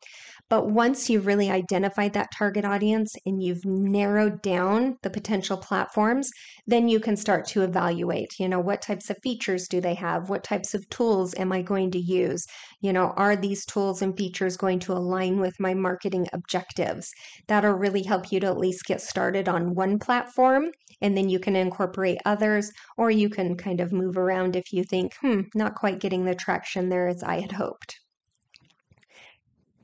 But 0.51 0.70
once 0.70 1.10
you've 1.10 1.27
really 1.27 1.50
identified 1.50 2.12
that 2.12 2.34
target 2.38 2.65
audience 2.65 3.15
and 3.25 3.41
you've 3.41 3.63
narrowed 3.63 4.41
down 4.41 4.98
the 5.01 5.10
potential 5.10 5.55
platforms, 5.55 6.29
then 6.67 6.89
you 6.89 7.00
can 7.00 7.15
start 7.15 7.48
to 7.51 7.62
evaluate, 7.62 8.38
you 8.38 8.50
know, 8.50 8.60
what 8.60 8.81
types 8.81 9.10
of 9.10 9.15
features 9.24 9.70
do 9.70 9.79
they 9.79 9.93
have? 9.93 10.29
What 10.29 10.43
types 10.43 10.74
of 10.74 10.89
tools 10.89 11.34
am 11.36 11.53
I 11.53 11.62
going 11.62 11.89
to 11.91 12.00
use? 12.00 12.46
You 12.81 12.91
know, 12.91 13.13
are 13.15 13.38
these 13.38 13.65
tools 13.65 14.01
and 14.01 14.17
features 14.17 14.58
going 14.58 14.79
to 14.79 14.91
align 14.91 15.39
with 15.39 15.58
my 15.58 15.74
marketing 15.74 16.27
objectives? 16.34 17.10
That'll 17.48 17.72
really 17.72 18.03
help 18.03 18.29
you 18.29 18.41
to 18.41 18.48
at 18.48 18.58
least 18.58 18.84
get 18.84 19.00
started 19.00 19.48
on 19.48 19.74
one 19.74 20.00
platform 20.00 20.72
and 21.00 21.15
then 21.15 21.29
you 21.29 21.39
can 21.39 21.55
incorporate 21.55 22.17
others 22.25 22.70
or 22.98 23.10
you 23.10 23.29
can 23.29 23.55
kind 23.55 23.79
of 23.79 23.93
move 23.93 24.17
around 24.17 24.58
if 24.58 24.74
you 24.74 24.84
think, 24.84 25.13
hmm, 25.22 25.43
not 25.55 25.75
quite 25.75 26.01
getting 26.01 26.25
the 26.25 26.36
traction 26.36 26.89
there 26.89 27.08
as 27.08 27.24
I 27.24 27.39
had 27.39 27.53
hoped. 27.53 28.00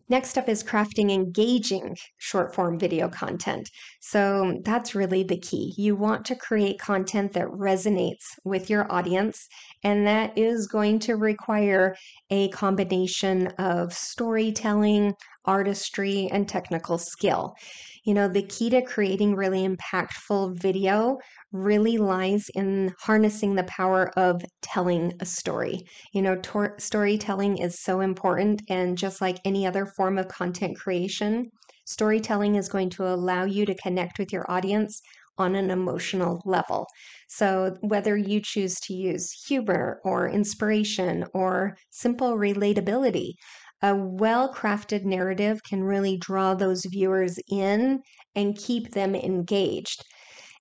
Next 0.09 0.37
up 0.37 0.47
is 0.47 0.63
crafting 0.63 1.11
engaging 1.11 1.97
short 2.17 2.55
form 2.55 2.79
video 2.79 3.09
content. 3.09 3.69
So 3.99 4.59
that's 4.63 4.95
really 4.95 5.23
the 5.23 5.37
key. 5.37 5.73
You 5.77 5.97
want 5.97 6.25
to 6.27 6.35
create 6.35 6.79
content 6.79 7.33
that 7.33 7.47
resonates 7.47 8.23
with 8.45 8.69
your 8.69 8.89
audience, 8.91 9.47
and 9.83 10.07
that 10.07 10.37
is 10.37 10.67
going 10.67 10.99
to 10.99 11.15
require 11.15 11.95
a 12.29 12.47
combination 12.49 13.47
of 13.59 13.91
storytelling, 13.91 15.13
artistry, 15.48 16.27
and 16.32 16.48
technical 16.48 16.98
skill. 16.98 17.56
You 18.04 18.13
know, 18.13 18.27
the 18.27 18.44
key 18.44 18.70
to 18.72 18.82
creating 18.82 19.36
really 19.36 19.68
impactful 19.68 20.60
video 20.60 21.18
really 21.51 21.98
lies 21.98 22.46
in 22.56 22.94
harnessing 23.01 23.56
the 23.56 23.63
power 23.63 24.12
of 24.18 24.42
telling 24.62 25.13
a 25.20 25.25
story. 25.25 25.82
You 26.13 26.22
know, 26.22 26.36
tor- 26.38 26.75
storytelling 26.80 27.58
is 27.58 27.82
so 27.82 28.01
important, 28.01 28.62
and 28.70 28.98
just 28.98 29.22
like 29.22 29.39
any 29.46 29.66
other 29.68 29.86
form 29.86 30.18
of 30.18 30.27
content 30.27 30.77
creation, 30.77 31.51
storytelling 31.86 32.56
is 32.56 32.70
going 32.70 32.89
to 32.92 33.08
allow 33.08 33.44
you 33.46 33.66
to 33.66 33.75
connect 33.75 34.20
with 34.20 34.32
your 34.34 34.50
audience 34.50 35.01
on 35.38 35.56
an 35.56 35.70
emotional 35.70 36.42
level. 36.46 36.88
So, 37.30 37.75
whether 37.82 38.18
you 38.18 38.42
choose 38.42 38.75
to 38.82 38.94
use 38.94 39.32
humor 39.48 40.00
or 40.04 40.27
inspiration 40.30 41.25
or 41.34 41.77
simple 41.89 42.38
relatability, 42.38 43.34
a 43.81 43.96
well 43.96 44.53
crafted 44.53 45.03
narrative 45.03 45.62
can 45.63 45.84
really 45.84 46.17
draw 46.17 46.53
those 46.53 46.86
viewers 46.86 47.38
in 47.50 48.01
and 48.36 48.57
keep 48.57 48.91
them 48.91 49.15
engaged. 49.15 50.03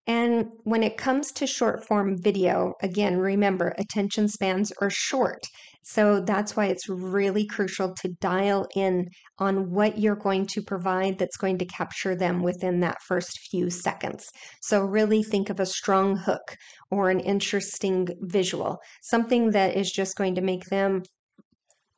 And 0.08 0.46
when 0.62 0.85
it 0.85 0.96
comes 0.96 1.32
to 1.32 1.46
short 1.49 1.85
form 1.85 2.16
video, 2.16 2.75
again, 2.80 3.18
remember 3.18 3.75
attention 3.76 4.28
spans 4.28 4.73
are 4.80 4.90
short. 4.90 5.42
So 5.82 6.20
that's 6.20 6.54
why 6.54 6.66
it's 6.66 6.88
really 6.88 7.46
crucial 7.46 7.94
to 7.94 8.08
dial 8.20 8.66
in 8.76 9.06
on 9.38 9.70
what 9.70 9.99
you're 9.99 10.16
going 10.16 10.46
to 10.49 10.62
provide 10.62 11.18
that's 11.18 11.37
going 11.37 11.58
to 11.58 11.66
capture 11.66 12.14
them 12.14 12.42
within 12.42 12.80
that 12.80 13.02
first 13.02 13.38
few 13.50 13.70
seconds. 13.70 14.28
So 14.62 14.82
really 14.82 15.23
think 15.23 15.50
of 15.50 15.61
a 15.61 15.66
strong 15.66 16.16
hook 16.16 16.56
or 16.90 17.11
an 17.11 17.20
interesting 17.20 18.08
visual, 18.20 18.78
something 19.02 19.50
that 19.50 19.76
is 19.76 19.90
just 19.90 20.16
going 20.16 20.35
to 20.37 20.40
make 20.40 20.64
them 20.66 21.02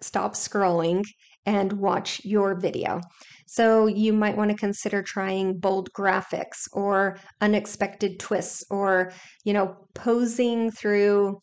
stop 0.00 0.34
scrolling 0.34 1.02
and 1.46 1.72
watch 1.72 2.20
your 2.24 2.60
video. 2.60 3.00
So 3.46 3.86
you 3.86 4.12
might 4.12 4.36
want 4.36 4.50
to 4.50 4.56
consider 4.56 5.02
trying 5.02 5.58
bold 5.58 5.88
graphics 5.92 6.68
or 6.72 7.18
unexpected 7.40 8.20
twists 8.20 8.64
or, 8.70 9.12
you 9.44 9.54
know, 9.54 9.74
posing 9.94 10.70
through 10.70 11.38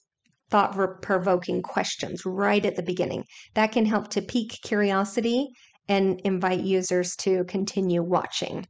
thought 0.52 1.02
provoking 1.02 1.64
questions 1.64 2.24
right 2.26 2.64
at 2.64 2.76
the 2.76 2.84
beginning. 2.84 3.24
That 3.56 3.72
can 3.72 3.86
help 3.86 4.10
to 4.10 4.22
pique 4.22 4.60
curiosity 4.64 5.48
and 5.88 6.22
invite 6.24 6.62
users 6.62 7.16
to 7.18 7.44
continue 7.46 8.04
watching. 8.04 8.66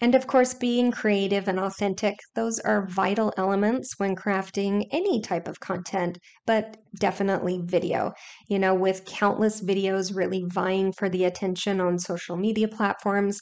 And 0.00 0.14
of 0.14 0.26
course, 0.26 0.54
being 0.54 0.90
creative 0.90 1.46
and 1.46 1.58
authentic, 1.60 2.18
those 2.34 2.58
are 2.60 2.86
vital 2.86 3.32
elements 3.36 3.98
when 3.98 4.16
crafting 4.16 4.86
any 4.92 5.20
type 5.20 5.46
of 5.46 5.60
content, 5.60 6.18
but 6.46 6.78
definitely 6.98 7.60
video. 7.64 8.12
You 8.48 8.58
know, 8.58 8.74
with 8.74 9.04
countless 9.04 9.62
videos 9.62 10.14
really 10.14 10.44
vying 10.48 10.92
for 10.92 11.08
the 11.08 11.24
attention 11.24 11.80
on 11.80 11.98
social 11.98 12.36
media 12.36 12.68
platforms, 12.68 13.40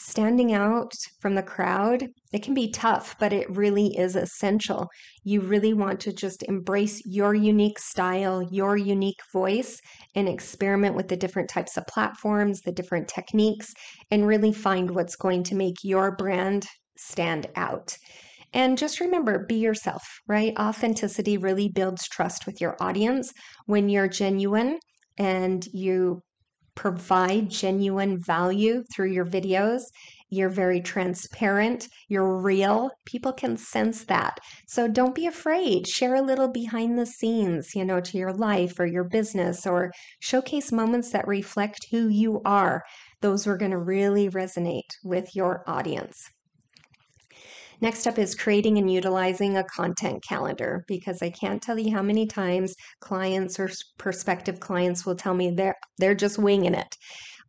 standing 0.00 0.52
out 0.52 0.92
from 1.20 1.34
the 1.34 1.42
crowd, 1.42 2.08
it 2.32 2.42
can 2.42 2.54
be 2.54 2.70
tough, 2.70 3.14
but 3.20 3.32
it 3.32 3.50
really 3.50 3.96
is 3.98 4.16
essential. 4.16 4.88
You 5.24 5.40
really 5.40 5.74
want 5.74 6.00
to 6.00 6.12
just 6.12 6.42
embrace 6.44 7.00
your 7.04 7.34
unique 7.34 7.78
style, 7.78 8.42
your 8.42 8.76
unique 8.76 9.20
voice, 9.32 9.78
and 10.14 10.28
experiment 10.28 10.96
with 10.96 11.08
the 11.08 11.16
different 11.16 11.50
types 11.50 11.76
of 11.76 11.86
platforms, 11.86 12.60
the 12.60 12.72
different 12.72 13.08
techniques, 13.08 13.72
and 14.10 14.26
really 14.26 14.52
find 14.52 14.90
what's 14.90 15.16
going 15.16 15.42
to 15.44 15.54
make 15.54 15.76
your 15.82 16.16
brand 16.16 16.66
stand 16.96 17.46
out. 17.56 17.96
And 18.52 18.76
just 18.76 19.00
remember, 19.00 19.46
be 19.46 19.56
yourself, 19.56 20.02
right? 20.26 20.52
Authenticity 20.58 21.36
really 21.36 21.68
builds 21.68 22.08
trust 22.08 22.46
with 22.46 22.60
your 22.60 22.76
audience 22.80 23.32
when 23.66 23.88
you're 23.88 24.08
genuine 24.08 24.78
and 25.18 25.64
you 25.72 26.22
provide 26.74 27.50
genuine 27.50 28.18
value 28.18 28.82
through 28.92 29.12
your 29.12 29.26
videos. 29.26 29.82
You're 30.28 30.48
very 30.48 30.80
transparent, 30.80 31.88
you're 32.08 32.40
real. 32.40 32.90
People 33.04 33.32
can 33.32 33.56
sense 33.56 34.04
that. 34.04 34.38
So 34.68 34.86
don't 34.86 35.14
be 35.14 35.26
afraid. 35.26 35.88
Share 35.88 36.14
a 36.14 36.22
little 36.22 36.48
behind 36.48 36.98
the 36.98 37.06
scenes, 37.06 37.74
you 37.74 37.84
know, 37.84 38.00
to 38.00 38.18
your 38.18 38.32
life 38.32 38.78
or 38.78 38.86
your 38.86 39.04
business 39.04 39.66
or 39.66 39.92
showcase 40.20 40.70
moments 40.70 41.10
that 41.10 41.26
reflect 41.26 41.86
who 41.90 42.08
you 42.08 42.40
are. 42.44 42.82
Those 43.20 43.46
are 43.46 43.56
going 43.56 43.72
to 43.72 43.78
really 43.78 44.28
resonate 44.30 44.90
with 45.02 45.34
your 45.34 45.64
audience. 45.66 46.30
Next 47.80 48.06
up 48.06 48.18
is 48.18 48.34
creating 48.34 48.78
and 48.78 48.90
utilizing 48.90 49.56
a 49.56 49.64
content 49.64 50.22
calendar 50.28 50.84
because 50.86 51.22
I 51.22 51.30
can't 51.30 51.62
tell 51.62 51.78
you 51.78 51.94
how 51.94 52.02
many 52.02 52.26
times 52.26 52.74
clients 53.00 53.58
or 53.58 53.70
prospective 53.98 54.60
clients 54.60 55.04
will 55.06 55.16
tell 55.16 55.34
me 55.34 55.50
they're 55.50 55.76
they're 55.98 56.14
just 56.14 56.38
winging 56.38 56.74
it. 56.74 56.96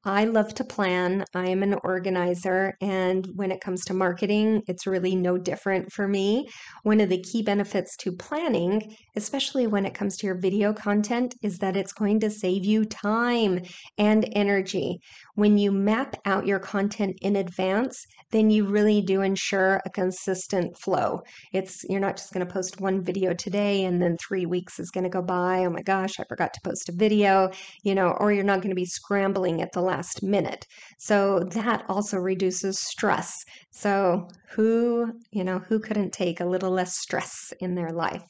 I 0.04 0.26
love 0.26 0.56
to 0.56 0.64
plan. 0.64 1.24
I 1.36 1.50
am 1.50 1.62
an 1.62 1.76
organizer. 1.84 2.74
And 2.82 3.28
when 3.36 3.52
it 3.52 3.62
comes 3.62 3.86
to 3.86 3.94
marketing, 3.94 4.64
it's 4.68 4.88
really 4.88 5.16
no 5.16 5.38
different 5.38 5.92
for 5.92 6.08
me. 6.08 6.48
One 6.82 7.00
of 7.00 7.10
the 7.10 7.22
key 7.22 7.44
benefits 7.44 7.96
to 7.98 8.12
planning, 8.12 8.96
especially 9.16 9.68
when 9.68 9.86
it 9.86 9.94
comes 9.94 10.18
to 10.18 10.26
your 10.26 10.40
video 10.40 10.74
content, 10.74 11.36
is 11.44 11.60
that 11.60 11.78
it's 11.78 11.94
going 11.94 12.20
to 12.22 12.32
save 12.32 12.66
you 12.66 12.84
time 12.86 13.62
and 14.00 14.28
energy. 14.34 14.98
When 15.36 15.60
you 15.60 15.72
map 15.72 16.16
out 16.26 16.48
your 16.48 16.60
content 16.60 17.16
in 17.22 17.36
advance, 17.36 18.04
then 18.32 18.50
you 18.50 18.66
really 18.66 19.02
do 19.02 19.22
ensure 19.22 19.82
a 19.86 19.90
consistent 19.90 20.76
flow. 20.80 21.20
It's 21.54 21.84
you're 21.90 22.00
not 22.00 22.18
just 22.18 22.34
going 22.34 22.46
to 22.46 22.52
post 22.52 22.80
one 22.80 23.04
video 23.04 23.34
today 23.34 23.84
and 23.84 24.02
then 24.02 24.18
3 24.26 24.46
weeks 24.46 24.80
is 24.80 24.90
going 24.90 25.04
to 25.04 25.10
go 25.10 25.22
by. 25.22 25.66
Oh 25.66 25.70
my 25.70 25.82
gosh, 25.82 26.20
I 26.20 26.24
forgot 26.28 26.54
to 26.54 26.62
post 26.64 26.90
a 26.90 26.94
video, 26.94 27.52
you 27.84 27.94
know, 27.94 28.16
or 28.20 28.32
you're 28.32 28.44
not 28.44 28.62
going 28.62 28.70
to 28.70 28.76
be 28.76 28.86
scrambling 28.86 29.62
at 29.62 29.72
the 29.74 29.82
last 29.92 30.24
minute. 30.24 30.66
So 30.98 31.18
that 31.52 31.84
also 31.90 32.18
reduces 32.18 32.80
stress. 32.80 33.32
So 33.72 34.28
who, 34.54 35.12
you 35.32 35.44
know, 35.44 35.60
who 35.60 35.80
couldn't 35.80 36.14
take 36.14 36.40
a 36.40 36.52
little 36.54 36.72
less 36.72 36.94
stress 36.98 37.34
in 37.60 37.76
their 37.76 37.92
life? 37.92 38.28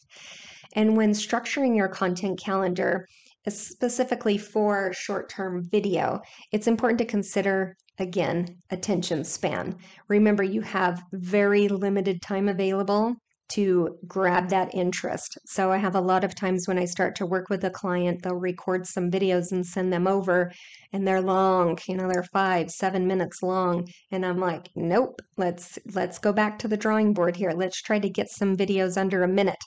And 0.73 0.97
when 0.97 1.11
structuring 1.11 1.75
your 1.75 1.89
content 1.89 2.39
calendar, 2.43 3.05
specifically 3.47 4.37
for 4.37 4.93
short 4.93 5.29
term 5.29 5.67
video, 5.71 6.21
it's 6.51 6.67
important 6.67 6.99
to 6.99 7.05
consider 7.05 7.75
again 7.99 8.39
attention 8.69 9.23
span. 9.23 9.75
Remember, 10.07 10.43
you 10.43 10.61
have 10.61 11.01
very 11.13 11.67
limited 11.67 12.21
time 12.21 12.47
available 12.49 13.15
to 13.53 13.97
grab 14.07 14.49
that 14.49 14.73
interest. 14.73 15.37
So 15.45 15.71
I 15.71 15.77
have 15.77 15.95
a 15.95 16.01
lot 16.01 16.23
of 16.23 16.35
times 16.35 16.67
when 16.67 16.77
I 16.77 16.85
start 16.85 17.15
to 17.17 17.25
work 17.25 17.49
with 17.49 17.63
a 17.63 17.69
client, 17.69 18.21
they'll 18.21 18.35
record 18.35 18.85
some 18.85 19.11
videos 19.11 19.51
and 19.51 19.65
send 19.65 19.91
them 19.91 20.07
over, 20.07 20.51
and 20.93 21.07
they're 21.07 21.21
long, 21.21 21.77
you 21.87 21.97
know, 21.97 22.09
they're 22.11 22.27
five, 22.33 22.69
seven 22.69 23.07
minutes 23.07 23.41
long. 23.41 23.87
And 24.11 24.25
I'm 24.25 24.39
like, 24.39 24.69
nope, 24.75 25.21
let's 25.37 25.77
let's 25.93 26.19
go 26.19 26.33
back 26.33 26.59
to 26.59 26.67
the 26.67 26.77
drawing 26.77 27.13
board 27.13 27.35
here. 27.35 27.51
Let's 27.51 27.81
try 27.81 27.99
to 27.99 28.09
get 28.09 28.29
some 28.29 28.55
videos 28.57 28.97
under 28.97 29.23
a 29.23 29.27
minute. 29.27 29.63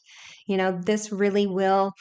You 0.46 0.56
know, 0.56 0.78
this 0.84 1.12
really 1.12 1.46
will 1.46 1.92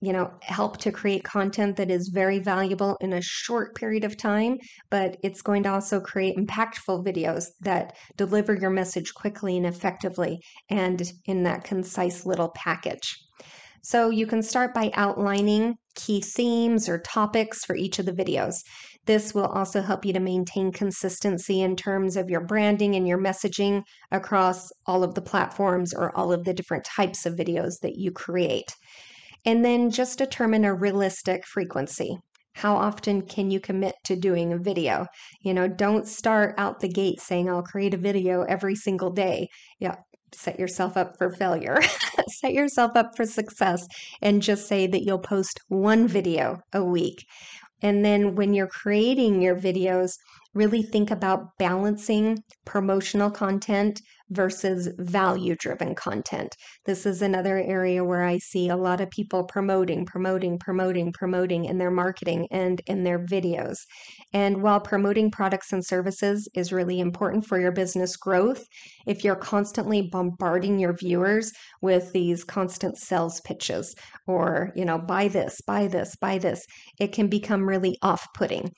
you 0.00 0.12
know, 0.12 0.32
help 0.42 0.78
to 0.78 0.90
create 0.90 1.24
content 1.24 1.76
that 1.76 1.90
is 1.90 2.08
very 2.08 2.38
valuable 2.38 2.96
in 3.00 3.12
a 3.12 3.22
short 3.22 3.74
period 3.74 4.04
of 4.04 4.16
time, 4.16 4.58
but 4.90 5.16
it's 5.22 5.42
going 5.42 5.62
to 5.64 5.70
also 5.70 6.00
create 6.00 6.36
impactful 6.36 7.04
videos 7.04 7.46
that 7.60 7.96
deliver 8.16 8.54
your 8.54 8.70
message 8.70 9.12
quickly 9.14 9.56
and 9.56 9.66
effectively 9.66 10.40
and 10.70 11.12
in 11.26 11.42
that 11.42 11.64
concise 11.64 12.24
little 12.24 12.50
package. 12.56 13.14
So 13.82 14.10
you 14.10 14.26
can 14.26 14.42
start 14.42 14.74
by 14.74 14.90
outlining 14.94 15.74
key 15.94 16.20
themes 16.20 16.88
or 16.88 16.98
topics 16.98 17.64
for 17.64 17.74
each 17.74 17.98
of 17.98 18.06
the 18.06 18.12
videos. 18.12 18.56
This 19.06 19.34
will 19.34 19.46
also 19.46 19.80
help 19.80 20.04
you 20.04 20.12
to 20.12 20.20
maintain 20.20 20.70
consistency 20.70 21.62
in 21.62 21.76
terms 21.76 22.16
of 22.16 22.28
your 22.28 22.44
branding 22.44 22.94
and 22.94 23.08
your 23.08 23.18
messaging 23.18 23.82
across 24.12 24.70
all 24.86 25.02
of 25.02 25.14
the 25.14 25.22
platforms 25.22 25.94
or 25.94 26.14
all 26.16 26.32
of 26.32 26.44
the 26.44 26.52
different 26.52 26.84
types 26.84 27.24
of 27.24 27.34
videos 27.34 27.80
that 27.80 27.96
you 27.96 28.12
create. 28.12 28.70
And 29.44 29.64
then 29.64 29.90
just 29.90 30.18
determine 30.18 30.64
a 30.64 30.74
realistic 30.74 31.46
frequency. 31.46 32.18
How 32.54 32.74
often 32.76 33.22
can 33.22 33.50
you 33.50 33.60
commit 33.60 33.94
to 34.04 34.16
doing 34.16 34.52
a 34.52 34.58
video? 34.58 35.06
You 35.40 35.54
know, 35.54 35.68
don't 35.68 36.06
start 36.06 36.54
out 36.58 36.80
the 36.80 36.88
gate 36.88 37.20
saying, 37.20 37.48
I'll 37.48 37.62
create 37.62 37.94
a 37.94 37.98
video 37.98 38.42
every 38.42 38.74
single 38.74 39.10
day. 39.10 39.48
Yeah, 39.78 39.96
set 40.34 40.58
yourself 40.58 40.96
up 40.96 41.16
for 41.16 41.30
failure. 41.30 41.78
set 42.28 42.52
yourself 42.52 42.92
up 42.96 43.16
for 43.16 43.24
success 43.24 43.86
and 44.20 44.42
just 44.42 44.66
say 44.66 44.86
that 44.86 45.04
you'll 45.04 45.18
post 45.18 45.60
one 45.68 46.06
video 46.06 46.58
a 46.72 46.84
week. 46.84 47.24
And 47.82 48.04
then 48.04 48.34
when 48.34 48.52
you're 48.52 48.68
creating 48.68 49.40
your 49.40 49.56
videos, 49.56 50.12
really 50.52 50.82
think 50.82 51.10
about 51.10 51.46
balancing 51.58 52.38
promotional 52.66 53.30
content 53.30 54.00
versus 54.30 54.88
value 54.98 55.56
driven 55.56 55.94
content. 55.94 56.54
This 56.86 57.06
is 57.06 57.22
another 57.22 57.58
area 57.58 58.04
where 58.04 58.24
I 58.24 58.38
see 58.38 58.68
a 58.68 58.76
lot 58.76 59.00
of 59.00 59.10
people 59.10 59.44
promoting, 59.44 60.06
promoting, 60.06 60.58
promoting, 60.58 61.12
promoting 61.12 61.64
in 61.64 61.78
their 61.78 61.90
marketing 61.90 62.46
and 62.50 62.80
in 62.86 63.04
their 63.04 63.18
videos. 63.18 63.76
And 64.32 64.62
while 64.62 64.80
promoting 64.80 65.30
products 65.30 65.72
and 65.72 65.84
services 65.84 66.48
is 66.54 66.72
really 66.72 67.00
important 67.00 67.44
for 67.46 67.60
your 67.60 67.72
business 67.72 68.16
growth, 68.16 68.64
if 69.06 69.24
you're 69.24 69.36
constantly 69.36 70.02
bombarding 70.02 70.78
your 70.78 70.94
viewers 70.94 71.52
with 71.82 72.12
these 72.12 72.44
constant 72.44 72.96
sales 72.96 73.40
pitches 73.40 73.94
or, 74.26 74.70
you 74.76 74.84
know, 74.84 74.98
buy 74.98 75.28
this, 75.28 75.60
buy 75.66 75.88
this, 75.88 76.14
buy 76.20 76.38
this, 76.38 76.64
it 77.00 77.12
can 77.12 77.28
become 77.28 77.68
really 77.68 77.96
off 78.02 78.26
putting. 78.34 78.70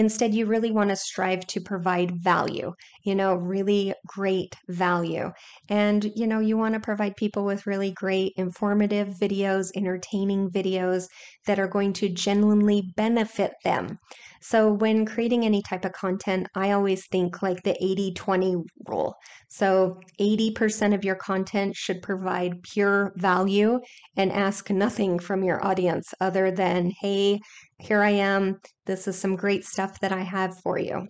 Instead, 0.00 0.34
you 0.34 0.46
really 0.46 0.70
want 0.72 0.90
to 0.90 0.96
strive 0.96 1.46
to 1.48 1.60
provide 1.60 2.10
value, 2.22 2.72
you 3.04 3.14
know, 3.14 3.34
really 3.34 3.92
great 4.06 4.56
value. 4.68 5.30
And, 5.68 6.10
you 6.16 6.26
know, 6.26 6.40
you 6.40 6.56
want 6.56 6.74
to 6.74 6.80
provide 6.80 7.16
people 7.16 7.44
with 7.44 7.66
really 7.66 7.92
great 7.92 8.32
informative 8.36 9.08
videos, 9.20 9.70
entertaining 9.76 10.50
videos 10.50 11.04
that 11.46 11.58
are 11.58 11.68
going 11.68 11.92
to 11.94 12.08
genuinely 12.08 12.82
benefit 12.96 13.52
them. 13.64 13.98
So, 14.42 14.72
when 14.72 15.04
creating 15.04 15.44
any 15.44 15.62
type 15.62 15.84
of 15.84 15.92
content, 15.92 16.46
I 16.54 16.70
always 16.70 17.06
think 17.08 17.42
like 17.42 17.62
the 17.62 17.76
80 17.82 18.14
20 18.14 18.56
rule. 18.88 19.14
So, 19.48 20.00
80% 20.18 20.94
of 20.94 21.04
your 21.04 21.16
content 21.16 21.76
should 21.76 22.00
provide 22.02 22.62
pure 22.62 23.12
value 23.16 23.80
and 24.16 24.32
ask 24.32 24.70
nothing 24.70 25.18
from 25.18 25.44
your 25.44 25.64
audience 25.64 26.14
other 26.20 26.50
than, 26.50 26.90
hey, 27.00 27.38
here 27.78 28.02
I 28.02 28.10
am. 28.10 28.60
This 28.86 29.06
is 29.06 29.18
some 29.18 29.36
great 29.36 29.64
stuff 29.64 30.00
that 30.00 30.12
I 30.12 30.22
have 30.22 30.58
for 30.62 30.78
you. 30.78 31.06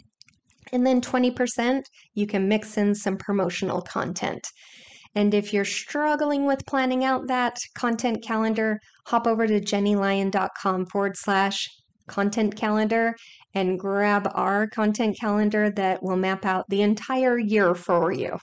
And 0.73 0.87
then 0.87 1.01
20%, 1.01 1.83
you 2.15 2.27
can 2.27 2.49
mix 2.49 2.77
in 2.77 2.95
some 2.95 3.17
promotional 3.17 3.81
content. 3.81 4.47
And 5.15 5.35
if 5.35 5.53
you're 5.53 5.65
struggling 5.65 6.47
with 6.47 6.67
planning 6.67 7.05
out 7.05 7.27
that 7.27 7.57
content 7.77 8.23
calendar, 8.25 8.79
hop 9.07 9.27
over 9.27 9.47
to 9.47 9.61
jennielyon.com 9.61 10.87
forward 10.87 11.17
slash 11.17 11.69
content 12.11 12.57
calendar 12.57 13.15
and 13.55 13.79
grab 13.79 14.31
our 14.35 14.67
content 14.67 15.17
calendar 15.19 15.71
that 15.71 16.03
will 16.03 16.17
map 16.17 16.45
out 16.45 16.67
the 16.69 16.83
entire 16.83 17.39
year 17.39 17.75
for 17.75 18.13
you. 18.13 18.39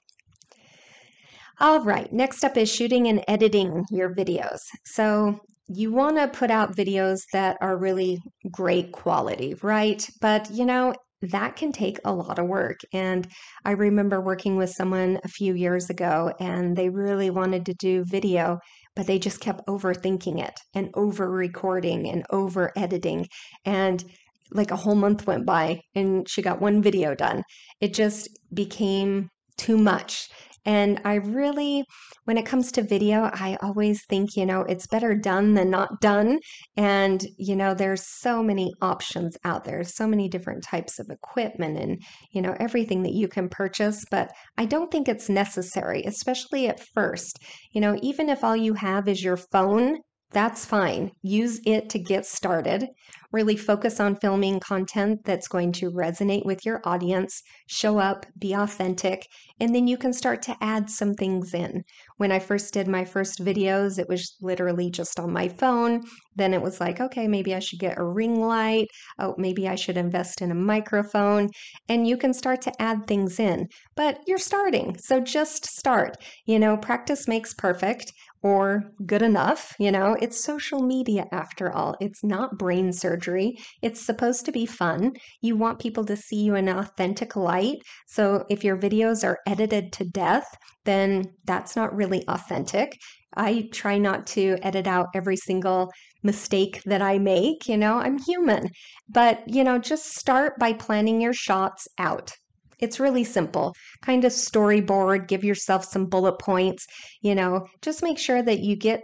All 1.60 1.82
right, 1.84 2.12
next 2.12 2.44
up 2.44 2.56
is 2.58 2.72
shooting 2.72 3.08
and 3.08 3.24
editing 3.28 3.84
your 3.92 4.14
videos. 4.14 4.62
So 4.86 5.40
you 5.68 5.92
want 5.92 6.18
to 6.18 6.28
put 6.28 6.50
out 6.50 6.76
videos 6.76 7.22
that 7.34 7.58
are 7.62 7.78
really 7.78 8.20
great 8.52 8.92
quality, 8.92 9.56
right? 9.62 10.08
But 10.22 10.50
you 10.52 10.66
know, 10.66 10.94
that 11.22 11.56
can 11.56 11.72
take 11.72 12.00
a 12.06 12.14
lot 12.14 12.40
of 12.40 12.48
work. 12.48 12.80
And 12.94 13.28
I 13.66 13.72
remember 13.72 14.22
working 14.22 14.56
with 14.56 14.70
someone 14.70 15.20
a 15.24 15.28
few 15.28 15.56
years 15.56 15.90
ago 15.90 16.32
and 16.40 16.76
they 16.76 16.90
really 16.90 17.32
wanted 17.32 17.66
to 17.66 17.74
do 17.74 18.04
video, 18.06 18.60
but 18.98 19.06
they 19.06 19.20
just 19.20 19.40
kept 19.40 19.66
overthinking 19.68 20.44
it 20.44 20.60
and 20.74 20.90
over 20.96 21.30
recording 21.30 22.10
and 22.10 22.26
over 22.32 22.74
editing. 22.76 23.28
And 23.64 24.04
like 24.52 24.72
a 24.72 24.76
whole 24.76 24.96
month 24.96 25.28
went 25.28 25.46
by 25.46 25.82
and 25.94 26.28
she 26.28 26.42
got 26.42 26.60
one 26.60 26.82
video 26.82 27.14
done. 27.14 27.44
It 27.80 27.94
just 27.94 28.28
became 28.52 29.30
too 29.56 29.78
much. 29.78 30.30
And 30.66 31.00
I 31.06 31.16
really, 31.16 31.84
when 32.26 32.38
it 32.38 32.46
comes 32.46 32.72
to 32.74 32.82
video, 32.82 33.30
I 33.34 33.58
always 33.62 34.04
think, 34.10 34.36
you 34.36 34.46
know, 34.46 34.62
it's 34.62 34.88
better 34.88 35.16
done 35.16 35.54
than 35.54 35.70
not 35.70 36.02
done. 36.02 36.40
And, 36.76 37.26
you 37.38 37.56
know, 37.56 37.74
there's 37.74 38.06
so 38.06 38.44
many 38.44 38.74
options 38.82 39.38
out 39.46 39.64
there, 39.64 39.84
so 39.84 40.08
many 40.08 40.28
different 40.28 40.64
types 40.64 41.00
of 41.00 41.10
equipment 41.10 41.78
and, 41.78 42.02
you 42.34 42.42
know, 42.42 42.56
everything 42.60 43.04
that 43.04 43.14
you 43.14 43.28
can 43.28 43.48
purchase. 43.50 44.04
But 44.12 44.30
I 44.58 44.66
don't 44.66 44.92
think 44.92 45.08
it's 45.08 45.30
necessary, 45.30 46.04
especially 46.04 46.68
at 46.68 46.82
first. 46.94 47.40
You 47.72 47.82
know, 47.82 47.98
even 48.02 48.30
if 48.30 48.44
all 48.44 48.58
you 48.58 48.74
have 48.74 49.08
is 49.08 49.24
your 49.24 49.38
phone, 49.38 50.00
that's 50.32 50.66
fine. 50.66 51.12
Use 51.22 51.62
it 51.66 51.90
to 51.92 52.00
get 52.00 52.26
started. 52.26 52.86
Really 53.32 53.56
focus 53.56 54.00
on 54.02 54.18
filming 54.18 54.60
content 54.60 55.20
that's 55.24 55.48
going 55.48 55.72
to 55.74 55.90
resonate 55.90 56.46
with 56.46 56.66
your 56.66 56.82
audience, 56.84 57.42
show 57.68 57.98
up, 57.98 58.26
be 58.38 58.54
authentic, 58.54 59.26
and 59.60 59.74
then 59.74 59.88
you 59.88 59.98
can 59.98 60.14
start 60.14 60.42
to 60.44 60.56
add 60.62 60.90
some 60.90 61.14
things 61.14 61.54
in. 61.54 61.84
When 62.18 62.32
I 62.32 62.40
first 62.40 62.74
did 62.74 62.88
my 62.88 63.06
first 63.06 63.44
videos, 63.44 64.00
it 64.00 64.08
was 64.10 64.36
literally 64.42 64.90
just 64.90 65.20
on 65.20 65.32
my 65.32 65.48
phone. 65.48 66.02
Then 66.36 66.54
it 66.54 66.62
was 66.62 66.80
like, 66.80 67.00
okay, 67.00 67.28
maybe 67.28 67.54
I 67.56 67.60
should 67.60 67.80
get 67.80 67.98
a 67.98 68.04
ring 68.04 68.40
light. 68.42 68.88
Oh, 69.20 69.36
maybe 69.38 69.68
I 69.68 69.76
should 69.76 69.98
invest 69.98 70.42
in 70.42 70.52
a 70.52 70.56
microphone. 70.56 71.50
And 71.90 72.08
you 72.08 72.18
can 72.18 72.34
start 72.34 72.62
to 72.64 72.82
add 72.82 73.08
things 73.08 73.40
in, 73.40 73.68
but 73.96 74.20
you're 74.28 74.38
starting. 74.38 74.98
So 75.00 75.20
just 75.20 75.66
start. 75.66 76.18
You 76.46 76.60
know, 76.60 76.78
practice 76.78 77.28
makes 77.28 77.54
perfect 77.54 78.12
or 78.44 78.84
good 79.06 79.22
enough. 79.22 79.74
You 79.80 79.92
know, 79.92 80.16
it's 80.22 80.44
social 80.44 80.82
media 80.82 81.26
after 81.32 81.72
all. 81.72 81.96
It's 82.00 82.24
not 82.24 82.58
brain 82.58 82.94
surgery. 82.94 83.58
It's 83.82 84.06
supposed 84.06 84.46
to 84.46 84.52
be 84.52 84.66
fun. 84.66 85.14
You 85.42 85.56
want 85.58 85.80
people 85.80 86.06
to 86.06 86.16
see 86.16 86.44
you 86.44 86.56
in 86.56 86.68
an 86.68 86.78
authentic 86.78 87.36
light. 87.36 87.78
So 88.08 88.46
if 88.50 88.64
your 88.64 88.78
videos 88.78 89.24
are 89.24 89.40
edited 89.48 89.92
to 89.94 90.04
death, 90.04 90.46
then 90.86 91.24
that's 91.46 91.76
not 91.76 91.96
really 91.96 92.24
authentic. 92.28 92.92
I 93.36 93.70
try 93.72 93.98
not 93.98 94.28
to 94.28 94.58
edit 94.62 94.88
out 94.88 95.08
every 95.16 95.38
single 95.38 95.90
mistake 96.24 96.82
that 96.86 97.02
I 97.02 97.18
make. 97.18 97.68
You 97.68 97.78
know, 97.78 97.98
I'm 97.98 98.18
human. 98.20 98.70
But, 99.10 99.42
you 99.48 99.64
know, 99.64 99.78
just 99.80 100.16
start 100.18 100.54
by 100.60 100.74
planning 100.74 101.22
your 101.22 101.34
shots 101.34 101.88
out. 101.98 102.32
It's 102.80 103.00
really 103.00 103.24
simple. 103.24 103.74
Kind 104.04 104.24
of 104.24 104.32
storyboard, 104.32 105.28
give 105.28 105.44
yourself 105.44 105.86
some 105.86 106.06
bullet 106.06 106.38
points, 106.40 106.86
you 107.22 107.34
know, 107.34 107.66
just 107.82 108.04
make 108.04 108.20
sure 108.20 108.44
that 108.44 108.60
you 108.60 108.76
get 108.76 109.02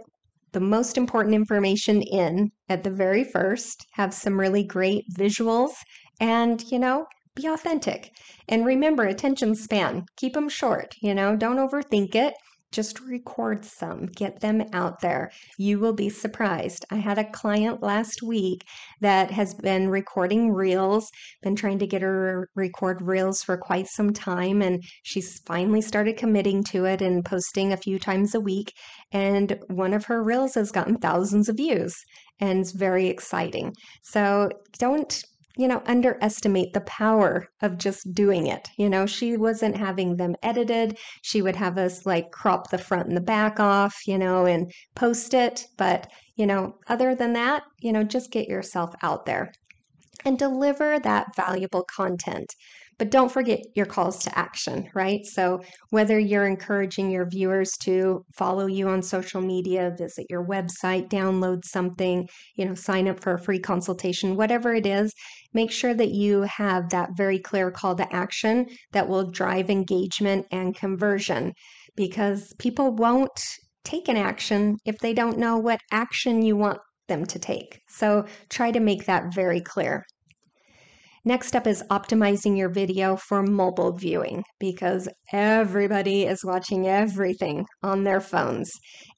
the 0.52 0.60
most 0.60 0.96
important 0.96 1.34
information 1.34 2.00
in 2.02 2.50
at 2.68 2.84
the 2.84 2.90
very 2.90 3.24
first, 3.24 3.84
have 3.94 4.14
some 4.14 4.38
really 4.38 4.62
great 4.64 5.04
visuals, 5.18 5.72
and, 6.20 6.62
you 6.70 6.78
know, 6.78 7.04
be 7.34 7.46
authentic. 7.46 8.10
And 8.48 8.64
remember, 8.64 9.04
attention 9.04 9.54
span, 9.54 10.06
keep 10.16 10.34
them 10.34 10.48
short, 10.48 10.94
you 11.00 11.14
know, 11.14 11.36
don't 11.36 11.56
overthink 11.56 12.14
it. 12.14 12.34
Just 12.72 13.00
record 13.02 13.64
some, 13.64 14.06
get 14.06 14.40
them 14.40 14.64
out 14.72 15.00
there. 15.00 15.30
You 15.58 15.78
will 15.78 15.92
be 15.92 16.08
surprised. 16.08 16.84
I 16.90 16.96
had 16.96 17.18
a 17.18 17.30
client 17.30 17.84
last 17.84 18.20
week 18.20 18.64
that 19.00 19.30
has 19.30 19.54
been 19.54 19.90
recording 19.90 20.50
reels, 20.50 21.08
been 21.40 21.54
trying 21.54 21.78
to 21.78 21.86
get 21.86 22.02
her 22.02 22.48
record 22.56 23.00
reels 23.00 23.44
for 23.44 23.56
quite 23.56 23.86
some 23.86 24.12
time, 24.12 24.60
and 24.60 24.82
she's 25.04 25.38
finally 25.46 25.82
started 25.82 26.16
committing 26.16 26.64
to 26.64 26.84
it 26.84 27.00
and 27.00 27.24
posting 27.24 27.72
a 27.72 27.76
few 27.76 28.00
times 28.00 28.34
a 28.34 28.40
week. 28.40 28.72
And 29.12 29.56
one 29.68 29.94
of 29.94 30.06
her 30.06 30.20
reels 30.20 30.54
has 30.54 30.72
gotten 30.72 30.96
thousands 30.96 31.48
of 31.48 31.56
views 31.56 31.94
and 32.40 32.60
it's 32.60 32.72
very 32.72 33.06
exciting. 33.06 33.72
So 34.02 34.50
don't 34.78 35.22
you 35.56 35.68
know, 35.68 35.82
underestimate 35.86 36.72
the 36.72 36.80
power 36.82 37.48
of 37.62 37.78
just 37.78 38.12
doing 38.12 38.48
it. 38.48 38.68
You 38.76 38.90
know, 38.90 39.06
she 39.06 39.36
wasn't 39.36 39.76
having 39.76 40.16
them 40.16 40.34
edited. 40.42 40.98
She 41.22 41.42
would 41.42 41.56
have 41.56 41.78
us 41.78 42.04
like 42.04 42.32
crop 42.32 42.70
the 42.70 42.78
front 42.78 43.08
and 43.08 43.16
the 43.16 43.20
back 43.20 43.60
off, 43.60 43.94
you 44.06 44.18
know, 44.18 44.46
and 44.46 44.72
post 44.96 45.32
it. 45.34 45.64
But, 45.78 46.10
you 46.36 46.46
know, 46.46 46.74
other 46.88 47.14
than 47.14 47.34
that, 47.34 47.62
you 47.80 47.92
know, 47.92 48.02
just 48.02 48.32
get 48.32 48.48
yourself 48.48 48.94
out 49.02 49.26
there 49.26 49.52
and 50.24 50.38
deliver 50.38 50.98
that 50.98 51.36
valuable 51.36 51.84
content. 51.94 52.52
But 52.98 53.10
don't 53.10 53.30
forget 53.30 53.60
your 53.74 53.86
calls 53.86 54.18
to 54.20 54.38
action, 54.38 54.88
right? 54.94 55.24
So, 55.26 55.60
whether 55.90 56.18
you're 56.18 56.46
encouraging 56.46 57.10
your 57.10 57.26
viewers 57.28 57.72
to 57.82 58.24
follow 58.36 58.66
you 58.66 58.88
on 58.88 59.02
social 59.02 59.40
media, 59.40 59.94
visit 59.98 60.26
your 60.30 60.46
website, 60.46 61.08
download 61.08 61.64
something, 61.64 62.28
you 62.56 62.64
know, 62.64 62.74
sign 62.74 63.08
up 63.08 63.20
for 63.20 63.34
a 63.34 63.38
free 63.42 63.58
consultation, 63.58 64.36
whatever 64.36 64.74
it 64.74 64.86
is, 64.86 65.12
make 65.52 65.72
sure 65.72 65.94
that 65.94 66.10
you 66.10 66.42
have 66.42 66.90
that 66.90 67.10
very 67.16 67.38
clear 67.38 67.70
call 67.70 67.96
to 67.96 68.14
action 68.14 68.66
that 68.92 69.08
will 69.08 69.30
drive 69.30 69.70
engagement 69.70 70.46
and 70.50 70.76
conversion 70.76 71.52
because 71.96 72.52
people 72.58 72.94
won't 72.94 73.44
take 73.84 74.08
an 74.08 74.16
action 74.16 74.76
if 74.84 74.98
they 74.98 75.12
don't 75.14 75.38
know 75.38 75.58
what 75.58 75.80
action 75.92 76.42
you 76.42 76.56
want 76.56 76.78
them 77.08 77.24
to 77.26 77.38
take. 77.38 77.80
So, 77.88 78.26
try 78.48 78.70
to 78.70 78.80
make 78.80 79.06
that 79.06 79.34
very 79.34 79.60
clear. 79.60 80.04
Next 81.26 81.56
up 81.56 81.66
is 81.66 81.82
optimizing 81.90 82.58
your 82.58 82.68
video 82.68 83.16
for 83.16 83.42
mobile 83.42 83.96
viewing 83.96 84.44
because 84.60 85.08
everybody 85.32 86.24
is 86.24 86.44
watching 86.44 86.86
everything 86.86 87.64
on 87.82 88.04
their 88.04 88.20
phones. 88.20 88.70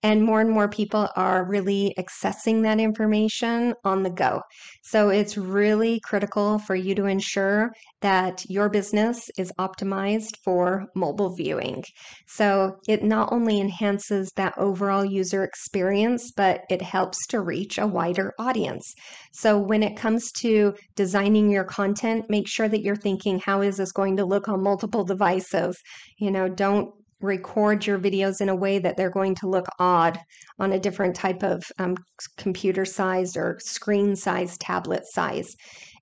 And 0.04 0.22
more 0.22 0.40
and 0.40 0.50
more 0.50 0.68
people 0.68 1.08
are 1.16 1.44
really 1.44 1.92
accessing 1.98 2.62
that 2.62 2.78
information 2.78 3.74
on 3.82 4.04
the 4.04 4.10
go. 4.10 4.40
So 4.88 5.08
it's 5.08 5.36
really 5.36 5.98
critical 5.98 6.60
for 6.60 6.76
you 6.76 6.94
to 6.94 7.06
ensure 7.06 7.72
that 8.02 8.44
your 8.48 8.68
business 8.68 9.28
is 9.36 9.52
optimized 9.58 10.36
for 10.44 10.86
mobile 10.94 11.34
viewing. 11.34 11.82
So 12.28 12.76
it 12.86 13.02
not 13.02 13.32
only 13.32 13.60
enhances 13.60 14.30
that 14.36 14.54
overall 14.56 15.04
user 15.04 15.42
experience, 15.42 16.30
but 16.36 16.60
it 16.70 16.82
helps 16.82 17.26
to 17.28 17.40
reach 17.40 17.78
a 17.78 17.86
wider 17.88 18.32
audience. 18.38 18.94
So 19.32 19.58
when 19.58 19.82
it 19.82 19.96
comes 19.96 20.30
to 20.42 20.74
designing 20.94 21.50
your 21.50 21.64
content, 21.64 22.26
make 22.28 22.46
sure 22.46 22.68
that 22.68 22.82
you're 22.82 22.94
thinking, 22.94 23.40
how 23.40 23.62
is 23.62 23.78
this 23.78 23.90
going 23.90 24.16
to 24.18 24.24
look 24.24 24.48
on 24.48 24.62
multiple 24.62 25.02
devices? 25.02 25.76
You 26.18 26.30
know, 26.30 26.48
don't 26.48 26.94
record 27.20 27.86
your 27.86 27.98
videos 27.98 28.40
in 28.40 28.48
a 28.48 28.56
way 28.56 28.78
that 28.78 28.96
they're 28.96 29.10
going 29.10 29.34
to 29.36 29.48
look 29.48 29.66
odd 29.78 30.18
on 30.58 30.72
a 30.72 30.80
different 30.80 31.16
type 31.16 31.42
of 31.42 31.62
um, 31.78 31.96
computer 32.36 32.84
size 32.84 33.36
or 33.36 33.58
screen 33.60 34.14
size, 34.14 34.56
tablet 34.58 35.02
size. 35.06 35.54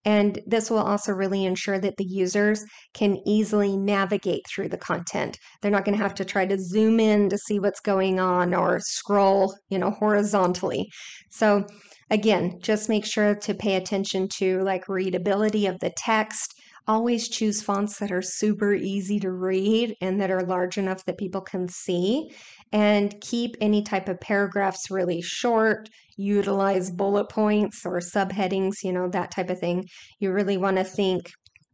And 0.04 0.38
this 0.46 0.70
will 0.70 0.80
also 0.80 1.12
really 1.12 1.46
ensure 1.46 1.78
that 1.78 1.96
the 1.96 2.04
users 2.04 2.62
can 2.92 3.16
easily 3.26 3.76
navigate 3.76 4.42
through 4.48 4.68
the 4.68 4.76
content. 4.76 5.38
They're 5.62 5.70
not 5.70 5.84
going 5.84 5.96
to 5.96 6.02
have 6.02 6.14
to 6.16 6.24
try 6.24 6.44
to 6.46 6.58
zoom 6.58 7.00
in 7.00 7.30
to 7.30 7.38
see 7.38 7.58
what's 7.58 7.80
going 7.80 8.20
on 8.20 8.54
or 8.54 8.80
scroll, 8.80 9.54
you 9.70 9.78
know, 9.78 9.90
horizontally. 9.90 10.88
So 11.30 11.64
again, 12.10 12.58
just 12.60 12.90
make 12.90 13.06
sure 13.06 13.34
to 13.34 13.54
pay 13.54 13.76
attention 13.76 14.28
to 14.36 14.60
like 14.62 14.88
readability 14.88 15.66
of 15.66 15.78
the 15.80 15.92
text, 15.96 16.52
always 16.86 17.28
choose 17.28 17.62
fonts 17.62 17.98
that 17.98 18.12
are 18.12 18.22
super 18.22 18.74
easy 18.74 19.18
to 19.20 19.30
read 19.30 19.96
and 20.00 20.20
that 20.20 20.30
are 20.30 20.42
large 20.42 20.78
enough 20.78 21.04
that 21.04 21.18
people 21.18 21.40
can 21.40 21.66
see 21.68 22.30
and 22.72 23.20
keep 23.20 23.56
any 23.60 23.82
type 23.82 24.08
of 24.08 24.20
paragraphs 24.20 24.90
really 24.90 25.22
short 25.22 25.88
utilize 26.16 26.90
bullet 26.90 27.28
points 27.28 27.84
or 27.84 27.98
subheadings 27.98 28.74
you 28.82 28.92
know 28.92 29.08
that 29.08 29.30
type 29.30 29.50
of 29.50 29.58
thing. 29.58 29.84
You 30.20 30.32
really 30.32 30.56
want 30.56 30.76
to 30.76 30.84
think 30.84 31.30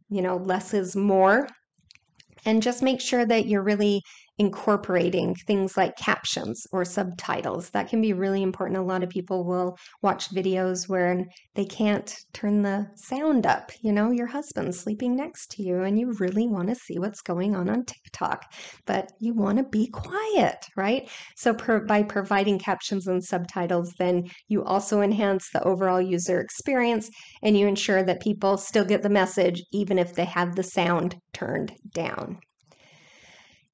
you 0.09 0.21
know 0.21 0.37
less 0.37 0.73
is 0.73 0.95
more. 0.95 1.47
And 2.43 2.63
just 2.63 2.81
make 2.81 2.99
sure 2.99 3.23
that 3.25 3.45
you're 3.45 3.61
really 3.61 4.01
incorporating 4.41 5.35
things 5.35 5.77
like 5.77 5.95
captions 5.97 6.65
or 6.71 6.83
subtitles. 6.83 7.69
That 7.69 7.89
can 7.89 8.01
be 8.01 8.13
really 8.13 8.41
important. 8.41 8.79
A 8.79 8.81
lot 8.81 9.03
of 9.03 9.09
people 9.09 9.45
will 9.45 9.77
watch 10.01 10.33
videos 10.33 10.89
where 10.89 11.23
they 11.53 11.65
can't 11.65 12.11
turn 12.33 12.63
the 12.63 12.87
sound 12.95 13.45
up. 13.45 13.71
You 13.83 13.91
know, 13.91 14.09
your 14.09 14.25
husband's 14.25 14.79
sleeping 14.79 15.15
next 15.15 15.51
to 15.51 15.63
you 15.63 15.83
and 15.83 15.99
you 15.99 16.13
really 16.13 16.47
want 16.47 16.69
to 16.69 16.75
see 16.75 16.97
what's 16.97 17.21
going 17.21 17.55
on 17.55 17.69
on 17.69 17.85
TikTok, 17.85 18.51
but 18.87 19.11
you 19.19 19.35
want 19.35 19.59
to 19.59 19.63
be 19.63 19.87
quiet, 19.91 20.65
right? 20.75 21.07
So, 21.35 21.53
per, 21.53 21.85
by 21.85 22.01
providing 22.01 22.57
captions 22.57 23.05
and 23.05 23.23
subtitles, 23.23 23.93
then 23.99 24.23
you 24.47 24.63
also 24.63 25.01
enhance 25.01 25.51
the 25.53 25.61
overall 25.61 26.01
user 26.01 26.41
experience 26.41 27.11
and 27.43 27.55
you 27.55 27.67
ensure 27.67 28.01
that 28.01 28.23
people 28.23 28.57
still 28.57 28.85
get 28.85 29.03
the 29.03 29.09
message 29.09 29.61
even 29.71 29.99
if 29.99 30.15
they 30.15 30.25
have 30.25 30.55
the 30.55 30.63
sound 30.63 31.15
turned 31.31 31.73
down. 31.93 32.39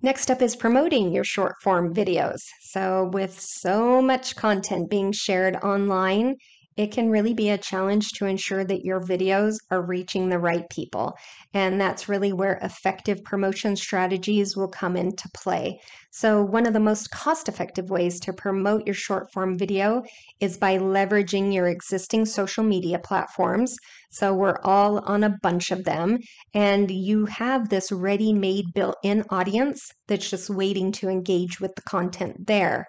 Next 0.02 0.30
up 0.30 0.44
is 0.44 0.56
promoting 0.56 1.12
your 1.12 1.24
short 1.24 1.56
form 1.64 1.94
videos. 1.94 2.42
So, 2.62 3.10
with 3.12 3.40
so 3.40 4.00
much 4.02 4.36
content 4.36 4.90
being 4.92 5.12
shared 5.12 5.56
online, 5.58 6.36
it 6.78 6.92
can 6.92 7.10
really 7.10 7.34
be 7.34 7.50
a 7.50 7.58
challenge 7.58 8.12
to 8.14 8.26
ensure 8.26 8.64
that 8.64 8.86
your 8.86 9.02
videos 9.02 9.56
are 9.72 9.86
reaching 9.86 10.30
the 10.30 10.40
right 10.40 10.70
people. 10.70 11.18
And 11.54 11.82
that's 11.82 12.08
really 12.08 12.32
where 12.32 12.60
effective 12.62 13.24
promotion 13.24 13.76
strategies 13.76 14.56
will 14.56 14.68
come 14.68 14.96
into 14.96 15.28
play. 15.34 15.80
So, 16.12 16.42
one 16.42 16.66
of 16.66 16.74
the 16.74 16.80
most 16.80 17.12
cost 17.12 17.50
effective 17.50 17.90
ways 17.90 18.20
to 18.22 18.34
promote 18.34 18.86
your 18.86 18.96
short 18.96 19.32
form 19.32 19.58
video 19.58 20.04
is 20.40 20.58
by 20.58 20.78
leveraging 20.78 21.54
your 21.54 21.68
existing 21.68 22.26
social 22.26 22.64
media 22.64 23.00
platforms. 23.00 23.76
So, 24.12 24.34
we're 24.34 24.60
all 24.64 25.00
on 25.00 25.24
a 25.24 25.36
bunch 25.44 25.70
of 25.72 25.84
them, 25.84 26.20
and 26.54 26.90
you 26.90 27.26
have 27.26 27.70
this 27.70 27.92
ready 27.92 28.34
made 28.34 28.66
built 28.74 28.98
in 29.04 29.26
audience 29.30 29.92
that's 30.08 30.30
just 30.30 30.50
waiting 30.50 30.92
to 30.94 31.10
engage 31.10 31.60
with 31.60 31.76
the 31.76 31.84
content 31.84 32.48
there. 32.48 32.88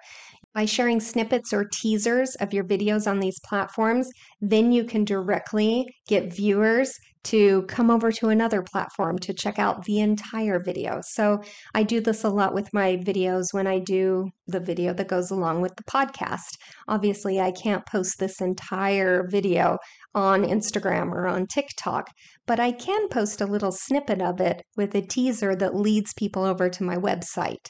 By 0.54 0.64
sharing 0.64 1.00
snippets 1.00 1.52
or 1.52 1.68
teasers 1.72 2.34
of 2.36 2.52
your 2.52 2.64
videos 2.64 3.06
on 3.06 3.20
these 3.20 3.38
platforms, 3.40 4.08
then 4.40 4.72
you 4.72 4.84
can 4.84 5.04
directly 5.04 5.86
get 6.08 6.32
viewers 6.32 6.92
to 7.24 7.62
come 7.64 7.90
over 7.90 8.10
to 8.10 8.28
another 8.28 8.62
platform 8.62 9.18
to 9.18 9.34
check 9.34 9.58
out 9.58 9.84
the 9.84 10.00
entire 10.00 10.60
video. 10.62 11.00
So 11.02 11.42
I 11.74 11.82
do 11.82 12.00
this 12.00 12.24
a 12.24 12.30
lot 12.30 12.54
with 12.54 12.72
my 12.72 12.96
videos 12.96 13.52
when 13.52 13.66
I 13.66 13.80
do 13.80 14.30
the 14.46 14.60
video 14.60 14.94
that 14.94 15.08
goes 15.08 15.30
along 15.30 15.60
with 15.60 15.74
the 15.76 15.84
podcast. 15.84 16.56
Obviously, 16.86 17.38
I 17.38 17.52
can't 17.52 17.84
post 17.86 18.18
this 18.18 18.40
entire 18.40 19.26
video 19.28 19.76
on 20.14 20.42
Instagram 20.42 21.12
or 21.12 21.26
on 21.26 21.46
TikTok, 21.46 22.08
but 22.46 22.58
I 22.58 22.72
can 22.72 23.08
post 23.08 23.40
a 23.40 23.46
little 23.46 23.72
snippet 23.72 24.22
of 24.22 24.40
it 24.40 24.62
with 24.76 24.94
a 24.94 25.02
teaser 25.02 25.54
that 25.56 25.74
leads 25.74 26.14
people 26.14 26.44
over 26.44 26.70
to 26.70 26.84
my 26.84 26.96
website. 26.96 27.66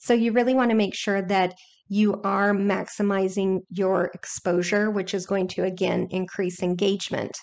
So 0.00 0.14
you 0.14 0.32
really 0.32 0.54
want 0.54 0.70
to 0.70 0.76
make 0.76 0.94
sure 0.94 1.20
that 1.22 1.54
you 1.88 2.20
are 2.22 2.52
maximizing 2.52 3.60
your 3.70 4.10
exposure, 4.14 4.90
which 4.90 5.14
is 5.14 5.26
going 5.26 5.48
to 5.48 5.64
again 5.64 6.06
increase 6.10 6.62
engagement. 6.62 7.36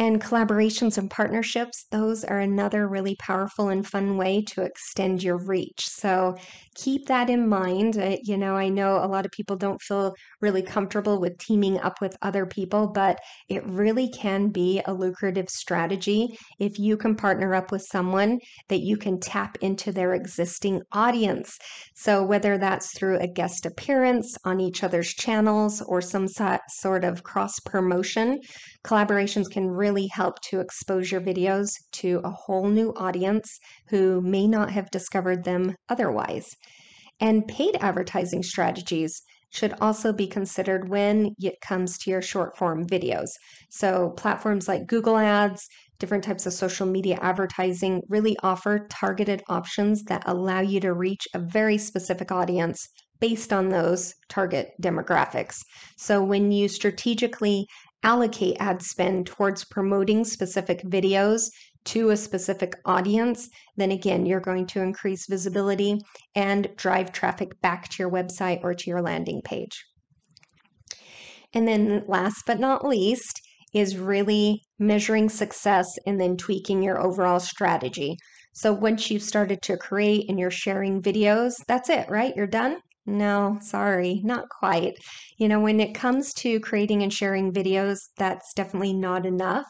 And 0.00 0.18
collaborations 0.18 0.96
and 0.96 1.10
partnerships, 1.10 1.84
those 1.90 2.24
are 2.24 2.40
another 2.40 2.88
really 2.88 3.16
powerful 3.16 3.68
and 3.68 3.86
fun 3.86 4.16
way 4.16 4.40
to 4.48 4.62
extend 4.62 5.22
your 5.22 5.36
reach. 5.36 5.86
So 5.86 6.36
keep 6.74 7.06
that 7.08 7.28
in 7.28 7.46
mind. 7.46 7.98
Uh, 7.98 8.16
you 8.22 8.38
know, 8.38 8.56
I 8.56 8.70
know 8.70 8.96
a 8.96 9.06
lot 9.06 9.26
of 9.26 9.30
people 9.32 9.56
don't 9.56 9.82
feel 9.82 10.14
really 10.40 10.62
comfortable 10.62 11.20
with 11.20 11.36
teaming 11.36 11.78
up 11.80 12.00
with 12.00 12.16
other 12.22 12.46
people, 12.46 12.90
but 12.94 13.18
it 13.50 13.62
really 13.66 14.08
can 14.08 14.48
be 14.48 14.80
a 14.86 14.94
lucrative 14.94 15.50
strategy 15.50 16.34
if 16.58 16.78
you 16.78 16.96
can 16.96 17.14
partner 17.14 17.54
up 17.54 17.70
with 17.70 17.82
someone 17.82 18.38
that 18.70 18.80
you 18.80 18.96
can 18.96 19.20
tap 19.20 19.58
into 19.60 19.92
their 19.92 20.14
existing 20.14 20.80
audience. 20.92 21.58
So 21.94 22.24
whether 22.24 22.56
that's 22.56 22.96
through 22.96 23.18
a 23.18 23.28
guest 23.28 23.66
appearance 23.66 24.34
on 24.46 24.60
each 24.60 24.82
other's 24.82 25.12
channels 25.12 25.82
or 25.82 26.00
some 26.00 26.26
sort 26.26 27.04
of 27.04 27.22
cross 27.22 27.60
promotion, 27.66 28.38
collaborations 28.82 29.50
can 29.50 29.66
really 29.66 29.89
help 30.12 30.40
to 30.42 30.60
expose 30.60 31.10
your 31.10 31.20
videos 31.20 31.70
to 31.92 32.20
a 32.24 32.30
whole 32.30 32.68
new 32.68 32.92
audience 32.96 33.58
who 33.88 34.20
may 34.20 34.46
not 34.46 34.70
have 34.70 34.90
discovered 34.90 35.44
them 35.44 35.74
otherwise. 35.88 36.54
And 37.20 37.46
paid 37.46 37.76
advertising 37.80 38.42
strategies 38.42 39.22
should 39.50 39.74
also 39.80 40.12
be 40.12 40.26
considered 40.26 40.88
when 40.88 41.34
it 41.38 41.60
comes 41.60 41.98
to 41.98 42.10
your 42.10 42.22
short 42.22 42.56
form 42.56 42.86
videos. 42.86 43.28
So, 43.68 44.10
platforms 44.16 44.68
like 44.68 44.86
Google 44.86 45.16
Ads, 45.16 45.66
different 45.98 46.24
types 46.24 46.46
of 46.46 46.52
social 46.52 46.86
media 46.86 47.18
advertising 47.20 48.00
really 48.08 48.36
offer 48.42 48.86
targeted 48.90 49.42
options 49.48 50.04
that 50.04 50.22
allow 50.24 50.60
you 50.60 50.80
to 50.80 50.94
reach 50.94 51.26
a 51.34 51.40
very 51.40 51.78
specific 51.78 52.30
audience 52.32 52.88
based 53.20 53.52
on 53.52 53.68
those 53.68 54.14
target 54.28 54.70
demographics. 54.80 55.58
So, 55.98 56.22
when 56.22 56.52
you 56.52 56.68
strategically 56.68 57.66
allocate 58.02 58.56
ad 58.60 58.82
spend 58.82 59.26
towards 59.26 59.64
promoting 59.64 60.24
specific 60.24 60.82
videos 60.82 61.50
to 61.84 62.10
a 62.10 62.16
specific 62.16 62.74
audience, 62.84 63.48
then 63.76 63.90
again, 63.90 64.26
you're 64.26 64.40
going 64.40 64.66
to 64.66 64.82
increase 64.82 65.26
visibility 65.28 65.98
and 66.34 66.68
drive 66.76 67.12
traffic 67.12 67.58
back 67.62 67.88
to 67.88 68.02
your 68.02 68.10
website 68.10 68.60
or 68.62 68.74
to 68.74 68.90
your 68.90 69.02
landing 69.02 69.40
page. 69.42 69.84
And 71.52 71.66
then 71.66 72.04
last 72.06 72.42
but 72.46 72.60
not 72.60 72.86
least 72.86 73.40
is 73.72 73.96
really 73.96 74.62
measuring 74.78 75.28
success 75.28 75.86
and 76.06 76.20
then 76.20 76.36
tweaking 76.36 76.82
your 76.82 77.00
overall 77.00 77.40
strategy. 77.40 78.16
So 78.52 78.72
once 78.72 79.10
you've 79.10 79.22
started 79.22 79.62
to 79.62 79.76
create 79.76 80.28
and 80.28 80.38
you're 80.38 80.50
sharing 80.50 81.00
videos, 81.00 81.54
that's 81.66 81.88
it, 81.88 82.08
right? 82.10 82.34
You're 82.36 82.46
done? 82.46 82.78
No, 83.12 83.58
sorry, 83.60 84.20
not 84.22 84.48
quite. 84.48 84.94
You 85.36 85.48
know, 85.48 85.58
when 85.58 85.80
it 85.80 85.94
comes 85.94 86.32
to 86.34 86.60
creating 86.60 87.02
and 87.02 87.12
sharing 87.12 87.52
videos, 87.52 87.98
that's 88.16 88.54
definitely 88.54 88.92
not 88.92 89.26
enough. 89.26 89.66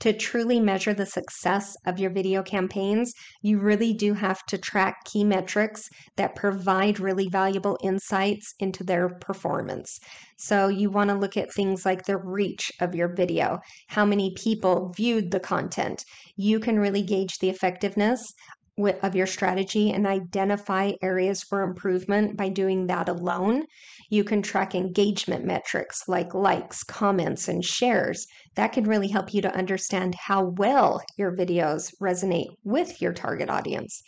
To 0.00 0.14
truly 0.14 0.58
measure 0.58 0.94
the 0.94 1.04
success 1.04 1.76
of 1.84 1.98
your 1.98 2.10
video 2.10 2.42
campaigns, 2.42 3.12
you 3.42 3.58
really 3.58 3.92
do 3.92 4.14
have 4.14 4.42
to 4.46 4.56
track 4.56 5.04
key 5.04 5.22
metrics 5.22 5.82
that 6.16 6.34
provide 6.34 6.98
really 6.98 7.28
valuable 7.28 7.76
insights 7.82 8.54
into 8.58 8.84
their 8.84 9.10
performance. 9.20 9.98
So, 10.38 10.68
you 10.68 10.88
want 10.88 11.10
to 11.10 11.16
look 11.16 11.36
at 11.36 11.52
things 11.52 11.84
like 11.84 12.06
the 12.06 12.16
reach 12.16 12.72
of 12.80 12.94
your 12.94 13.12
video, 13.14 13.58
how 13.88 14.06
many 14.06 14.32
people 14.34 14.94
viewed 14.96 15.30
the 15.30 15.40
content. 15.40 16.04
You 16.36 16.58
can 16.58 16.78
really 16.78 17.02
gauge 17.02 17.36
the 17.38 17.50
effectiveness 17.50 18.22
of 19.02 19.14
your 19.16 19.26
strategy 19.26 19.90
and 19.90 20.06
identify 20.06 20.92
areas 21.02 21.42
for 21.42 21.62
improvement 21.62 22.36
by 22.36 22.48
doing 22.48 22.86
that 22.86 23.08
alone. 23.08 23.64
You 24.10 24.24
can 24.24 24.40
track 24.40 24.74
engagement 24.74 25.44
metrics 25.44 26.08
like 26.08 26.32
likes, 26.34 26.82
comments, 26.84 27.48
and 27.48 27.64
shares. 27.64 28.26
That 28.54 28.72
can 28.72 28.84
really 28.84 29.08
help 29.08 29.34
you 29.34 29.42
to 29.42 29.54
understand 29.54 30.14
how 30.14 30.54
well 30.56 31.02
your 31.16 31.36
videos 31.36 31.92
resonate 32.00 32.48
with 32.64 33.02
your 33.02 33.12
target 33.12 33.50
audience. 33.50 34.02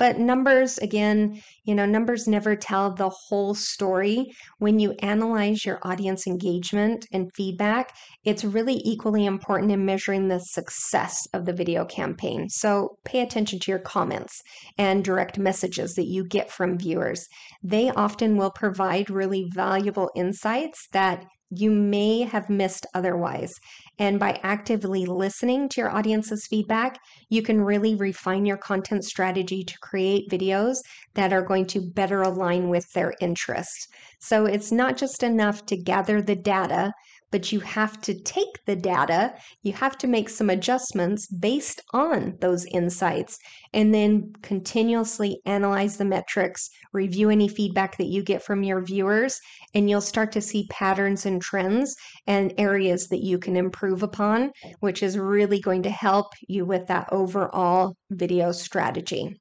But 0.00 0.18
numbers, 0.18 0.78
again, 0.78 1.42
you 1.64 1.74
know, 1.74 1.84
numbers 1.84 2.26
never 2.26 2.56
tell 2.56 2.94
the 2.94 3.10
whole 3.10 3.54
story. 3.54 4.32
When 4.56 4.78
you 4.80 4.92
analyze 5.00 5.66
your 5.66 5.78
audience 5.82 6.26
engagement 6.26 7.06
and 7.12 7.30
feedback, 7.34 7.94
it's 8.24 8.42
really 8.42 8.80
equally 8.82 9.26
important 9.26 9.72
in 9.72 9.84
measuring 9.84 10.28
the 10.28 10.40
success 10.40 11.28
of 11.34 11.44
the 11.44 11.52
video 11.52 11.84
campaign. 11.84 12.48
So 12.48 12.96
pay 13.04 13.20
attention 13.20 13.58
to 13.58 13.70
your 13.70 13.80
comments 13.80 14.40
and 14.78 15.04
direct 15.04 15.38
messages 15.38 15.92
that 15.96 16.06
you 16.06 16.26
get 16.26 16.50
from 16.50 16.78
viewers. 16.78 17.28
They 17.62 17.90
often 17.90 18.38
will 18.38 18.52
provide 18.52 19.10
really 19.10 19.50
valuable 19.52 20.10
insights 20.16 20.88
that 20.92 21.26
you 21.50 21.70
may 21.70 22.22
have 22.22 22.48
missed 22.48 22.86
otherwise. 22.94 23.52
And 23.98 24.18
by 24.18 24.40
actively 24.42 25.04
listening 25.04 25.68
to 25.70 25.80
your 25.80 25.90
audience's 25.90 26.46
feedback, 26.48 26.98
you 27.28 27.42
can 27.42 27.60
really 27.60 27.94
refine 27.96 28.46
your 28.46 28.56
content 28.56 29.04
strategy 29.04 29.64
to 29.64 29.78
create 29.82 30.30
videos 30.30 30.76
that 31.14 31.32
are 31.32 31.42
going 31.42 31.66
to 31.66 31.90
better 31.94 32.22
align 32.22 32.68
with 32.68 32.90
their 32.92 33.14
interests. 33.20 33.88
So 34.20 34.46
it's 34.46 34.72
not 34.72 34.96
just 34.96 35.22
enough 35.22 35.66
to 35.66 35.76
gather 35.76 36.22
the 36.22 36.36
data 36.36 36.92
but 37.30 37.52
you 37.52 37.60
have 37.60 38.00
to 38.02 38.14
take 38.22 38.64
the 38.66 38.76
data, 38.76 39.34
you 39.62 39.72
have 39.72 39.96
to 39.98 40.06
make 40.06 40.28
some 40.28 40.50
adjustments 40.50 41.26
based 41.28 41.80
on 41.92 42.36
those 42.40 42.64
insights, 42.66 43.38
and 43.72 43.94
then 43.94 44.32
continuously 44.42 45.40
analyze 45.46 45.96
the 45.96 46.04
metrics, 46.04 46.68
review 46.92 47.30
any 47.30 47.48
feedback 47.48 47.96
that 47.96 48.08
you 48.08 48.22
get 48.22 48.42
from 48.42 48.62
your 48.62 48.82
viewers, 48.82 49.38
and 49.74 49.88
you'll 49.88 50.00
start 50.00 50.32
to 50.32 50.40
see 50.40 50.66
patterns 50.70 51.26
and 51.26 51.40
trends 51.40 51.94
and 52.26 52.52
areas 52.58 53.08
that 53.08 53.22
you 53.22 53.38
can 53.38 53.56
improve 53.56 54.02
upon, 54.02 54.50
which 54.80 55.02
is 55.02 55.18
really 55.18 55.60
going 55.60 55.82
to 55.82 55.90
help 55.90 56.32
you 56.48 56.64
with 56.64 56.86
that 56.88 57.08
overall 57.12 57.94
video 58.10 58.52
strategy. 58.52 59.40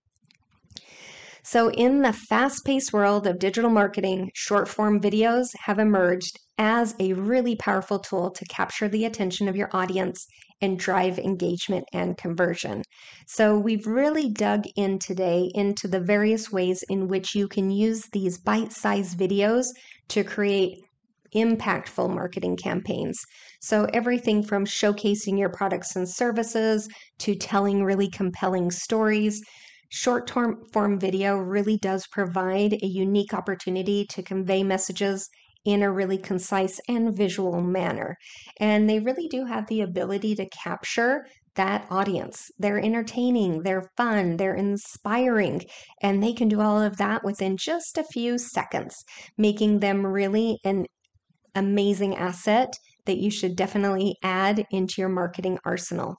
So, 1.51 1.71
in 1.71 2.03
the 2.03 2.13
fast 2.13 2.63
paced 2.63 2.93
world 2.93 3.25
of 3.25 3.39
digital 3.39 3.71
marketing, 3.71 4.29
short 4.35 4.67
form 4.67 5.01
videos 5.01 5.47
have 5.61 5.79
emerged 5.79 6.37
as 6.59 6.93
a 6.99 7.13
really 7.13 7.55
powerful 7.55 7.97
tool 7.97 8.29
to 8.29 8.45
capture 8.45 8.87
the 8.87 9.05
attention 9.05 9.47
of 9.47 9.55
your 9.55 9.71
audience 9.73 10.27
and 10.61 10.77
drive 10.77 11.17
engagement 11.17 11.85
and 11.91 12.15
conversion. 12.15 12.83
So, 13.25 13.57
we've 13.57 13.87
really 13.87 14.29
dug 14.29 14.65
in 14.75 14.99
today 14.99 15.49
into 15.55 15.87
the 15.87 15.99
various 15.99 16.51
ways 16.51 16.83
in 16.87 17.07
which 17.07 17.33
you 17.33 17.47
can 17.47 17.71
use 17.71 18.05
these 18.13 18.37
bite 18.37 18.71
sized 18.71 19.17
videos 19.17 19.65
to 20.09 20.23
create 20.23 20.77
impactful 21.33 22.13
marketing 22.13 22.57
campaigns. 22.57 23.19
So, 23.59 23.85
everything 23.85 24.43
from 24.43 24.65
showcasing 24.65 25.39
your 25.39 25.49
products 25.49 25.95
and 25.95 26.07
services 26.07 26.87
to 27.21 27.33
telling 27.33 27.83
really 27.83 28.07
compelling 28.07 28.69
stories 28.69 29.41
Short 29.91 30.29
form 30.29 30.99
video 30.99 31.35
really 31.37 31.77
does 31.77 32.05
provide 32.07 32.73
a 32.73 32.85
unique 32.85 33.33
opportunity 33.33 34.05
to 34.11 34.21
convey 34.21 34.63
messages 34.63 35.27
in 35.65 35.81
a 35.81 35.91
really 35.91 36.17
concise 36.17 36.79
and 36.87 37.15
visual 37.17 37.59
manner. 37.61 38.15
And 38.59 38.89
they 38.89 38.99
really 38.99 39.27
do 39.27 39.45
have 39.45 39.67
the 39.67 39.81
ability 39.81 40.35
to 40.35 40.47
capture 40.49 41.25
that 41.55 41.87
audience. 41.89 42.49
They're 42.59 42.79
entertaining, 42.79 43.63
they're 43.63 43.89
fun, 43.97 44.37
they're 44.37 44.53
inspiring, 44.53 45.63
and 46.01 46.23
they 46.23 46.33
can 46.33 46.47
do 46.47 46.61
all 46.61 46.81
of 46.81 46.97
that 46.97 47.23
within 47.23 47.57
just 47.57 47.97
a 47.97 48.03
few 48.03 48.37
seconds, 48.37 48.95
making 49.37 49.79
them 49.79 50.05
really 50.05 50.59
an 50.63 50.85
amazing 51.55 52.15
asset 52.15 52.71
that 53.05 53.17
you 53.17 53.31
should 53.31 53.55
definitely 53.55 54.15
add 54.23 54.65
into 54.71 55.01
your 55.01 55.09
marketing 55.09 55.57
arsenal. 55.65 56.15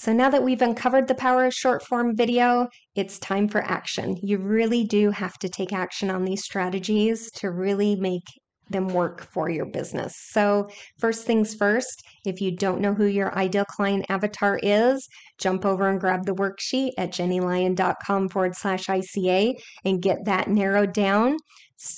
So 0.00 0.14
now 0.14 0.30
that 0.30 0.42
we've 0.42 0.62
uncovered 0.62 1.08
the 1.08 1.14
power 1.14 1.44
of 1.44 1.52
short 1.52 1.82
form 1.82 2.16
video, 2.16 2.68
it's 2.94 3.18
time 3.18 3.48
for 3.48 3.62
action. 3.62 4.16
You 4.22 4.38
really 4.38 4.82
do 4.82 5.10
have 5.10 5.36
to 5.40 5.48
take 5.50 5.74
action 5.74 6.08
on 6.08 6.24
these 6.24 6.42
strategies 6.42 7.30
to 7.32 7.50
really 7.50 7.96
make 7.96 8.22
them 8.70 8.88
work 8.88 9.22
for 9.22 9.50
your 9.50 9.66
business. 9.66 10.14
So, 10.30 10.68
first 10.98 11.26
things 11.26 11.54
first, 11.54 12.02
if 12.24 12.40
you 12.40 12.50
don't 12.56 12.80
know 12.80 12.94
who 12.94 13.06
your 13.06 13.36
ideal 13.36 13.64
client 13.64 14.06
avatar 14.08 14.58
is, 14.62 15.08
jump 15.38 15.64
over 15.66 15.88
and 15.88 16.00
grab 16.00 16.24
the 16.24 16.34
worksheet 16.34 16.92
at 16.98 17.12
jennielyon.com 17.12 18.28
forward 18.28 18.56
slash 18.56 18.86
ICA 18.86 19.54
and 19.84 20.02
get 20.02 20.24
that 20.24 20.48
narrowed 20.48 20.92
down 20.92 21.36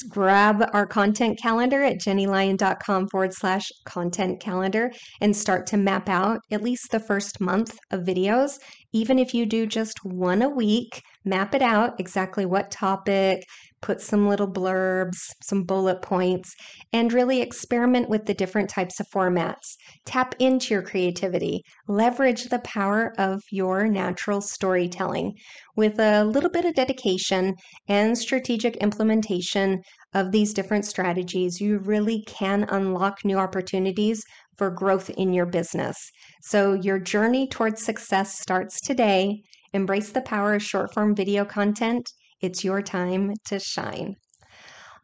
grab 0.08 0.64
our 0.72 0.86
content 0.86 1.38
calendar 1.40 1.82
at 1.82 1.98
jennielyon.com 1.98 3.08
forward 3.08 3.32
slash 3.32 3.68
content 3.84 4.40
calendar 4.40 4.92
and 5.20 5.36
start 5.36 5.66
to 5.66 5.76
map 5.76 6.08
out 6.08 6.40
at 6.52 6.62
least 6.62 6.90
the 6.90 7.00
first 7.00 7.40
month 7.40 7.78
of 7.90 8.02
videos. 8.02 8.58
Even 8.92 9.18
if 9.18 9.34
you 9.34 9.44
do 9.44 9.66
just 9.66 10.04
one 10.04 10.42
a 10.42 10.48
week, 10.48 11.02
map 11.24 11.54
it 11.54 11.62
out 11.62 11.98
exactly 11.98 12.46
what 12.46 12.70
topic, 12.70 13.44
put 13.82 14.00
some 14.00 14.28
little 14.28 14.50
blurbs, 14.50 15.18
some 15.42 15.64
bullet 15.64 16.00
points, 16.00 16.54
and 16.92 17.12
really 17.12 17.42
experiment 17.42 18.08
with 18.08 18.24
the 18.24 18.32
different 18.32 18.70
types 18.70 19.00
of 19.00 19.06
formats. 19.12 19.76
Tap 20.06 20.34
into 20.38 20.72
your 20.72 20.82
creativity, 20.82 21.62
leverage 21.88 22.44
the 22.44 22.60
power 22.60 23.12
of 23.18 23.42
your 23.50 23.88
natural 23.88 24.40
storytelling. 24.40 25.32
With 25.76 25.98
a 25.98 26.24
little 26.24 26.48
bit 26.48 26.64
of 26.64 26.74
dedication 26.74 27.56
and 27.88 28.16
strategic 28.16 28.76
implementation 28.76 29.82
of 30.14 30.30
these 30.30 30.54
different 30.54 30.84
strategies, 30.84 31.60
you 31.60 31.78
really 31.78 32.22
can 32.26 32.64
unlock 32.70 33.24
new 33.24 33.36
opportunities 33.36 34.22
for 34.56 34.70
growth 34.70 35.10
in 35.10 35.32
your 35.32 35.46
business. 35.46 35.96
So, 36.42 36.74
your 36.74 37.00
journey 37.00 37.48
towards 37.48 37.82
success 37.82 38.38
starts 38.38 38.80
today. 38.80 39.42
Embrace 39.72 40.12
the 40.12 40.20
power 40.20 40.54
of 40.54 40.62
short 40.62 40.94
form 40.94 41.16
video 41.16 41.44
content 41.44 42.08
it's 42.42 42.64
your 42.64 42.82
time 42.82 43.32
to 43.46 43.58
shine. 43.58 44.16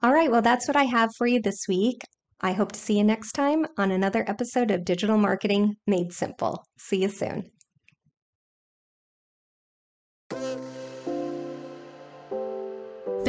All 0.03 0.12
right, 0.12 0.31
well, 0.31 0.42
that's 0.42 0.68
what 0.68 0.77
I 0.77 0.85
have 0.85 1.11
for 1.16 1.27
you 1.27 1.40
this 1.40 1.66
week. 1.68 2.03
I 2.40 2.53
hope 2.53 2.72
to 2.72 2.79
see 2.79 2.98
you 2.98 3.05
next 3.05 3.33
time 3.33 3.66
on 3.79 3.90
another 3.90 4.24
episode 4.29 4.70
of 4.70 4.85
Digital 4.85 5.18
Marketing 5.18 5.74
Made 5.87 6.12
Simple. 6.12 6.64
See 6.79 7.03
you 7.03 7.09
soon. 7.09 7.51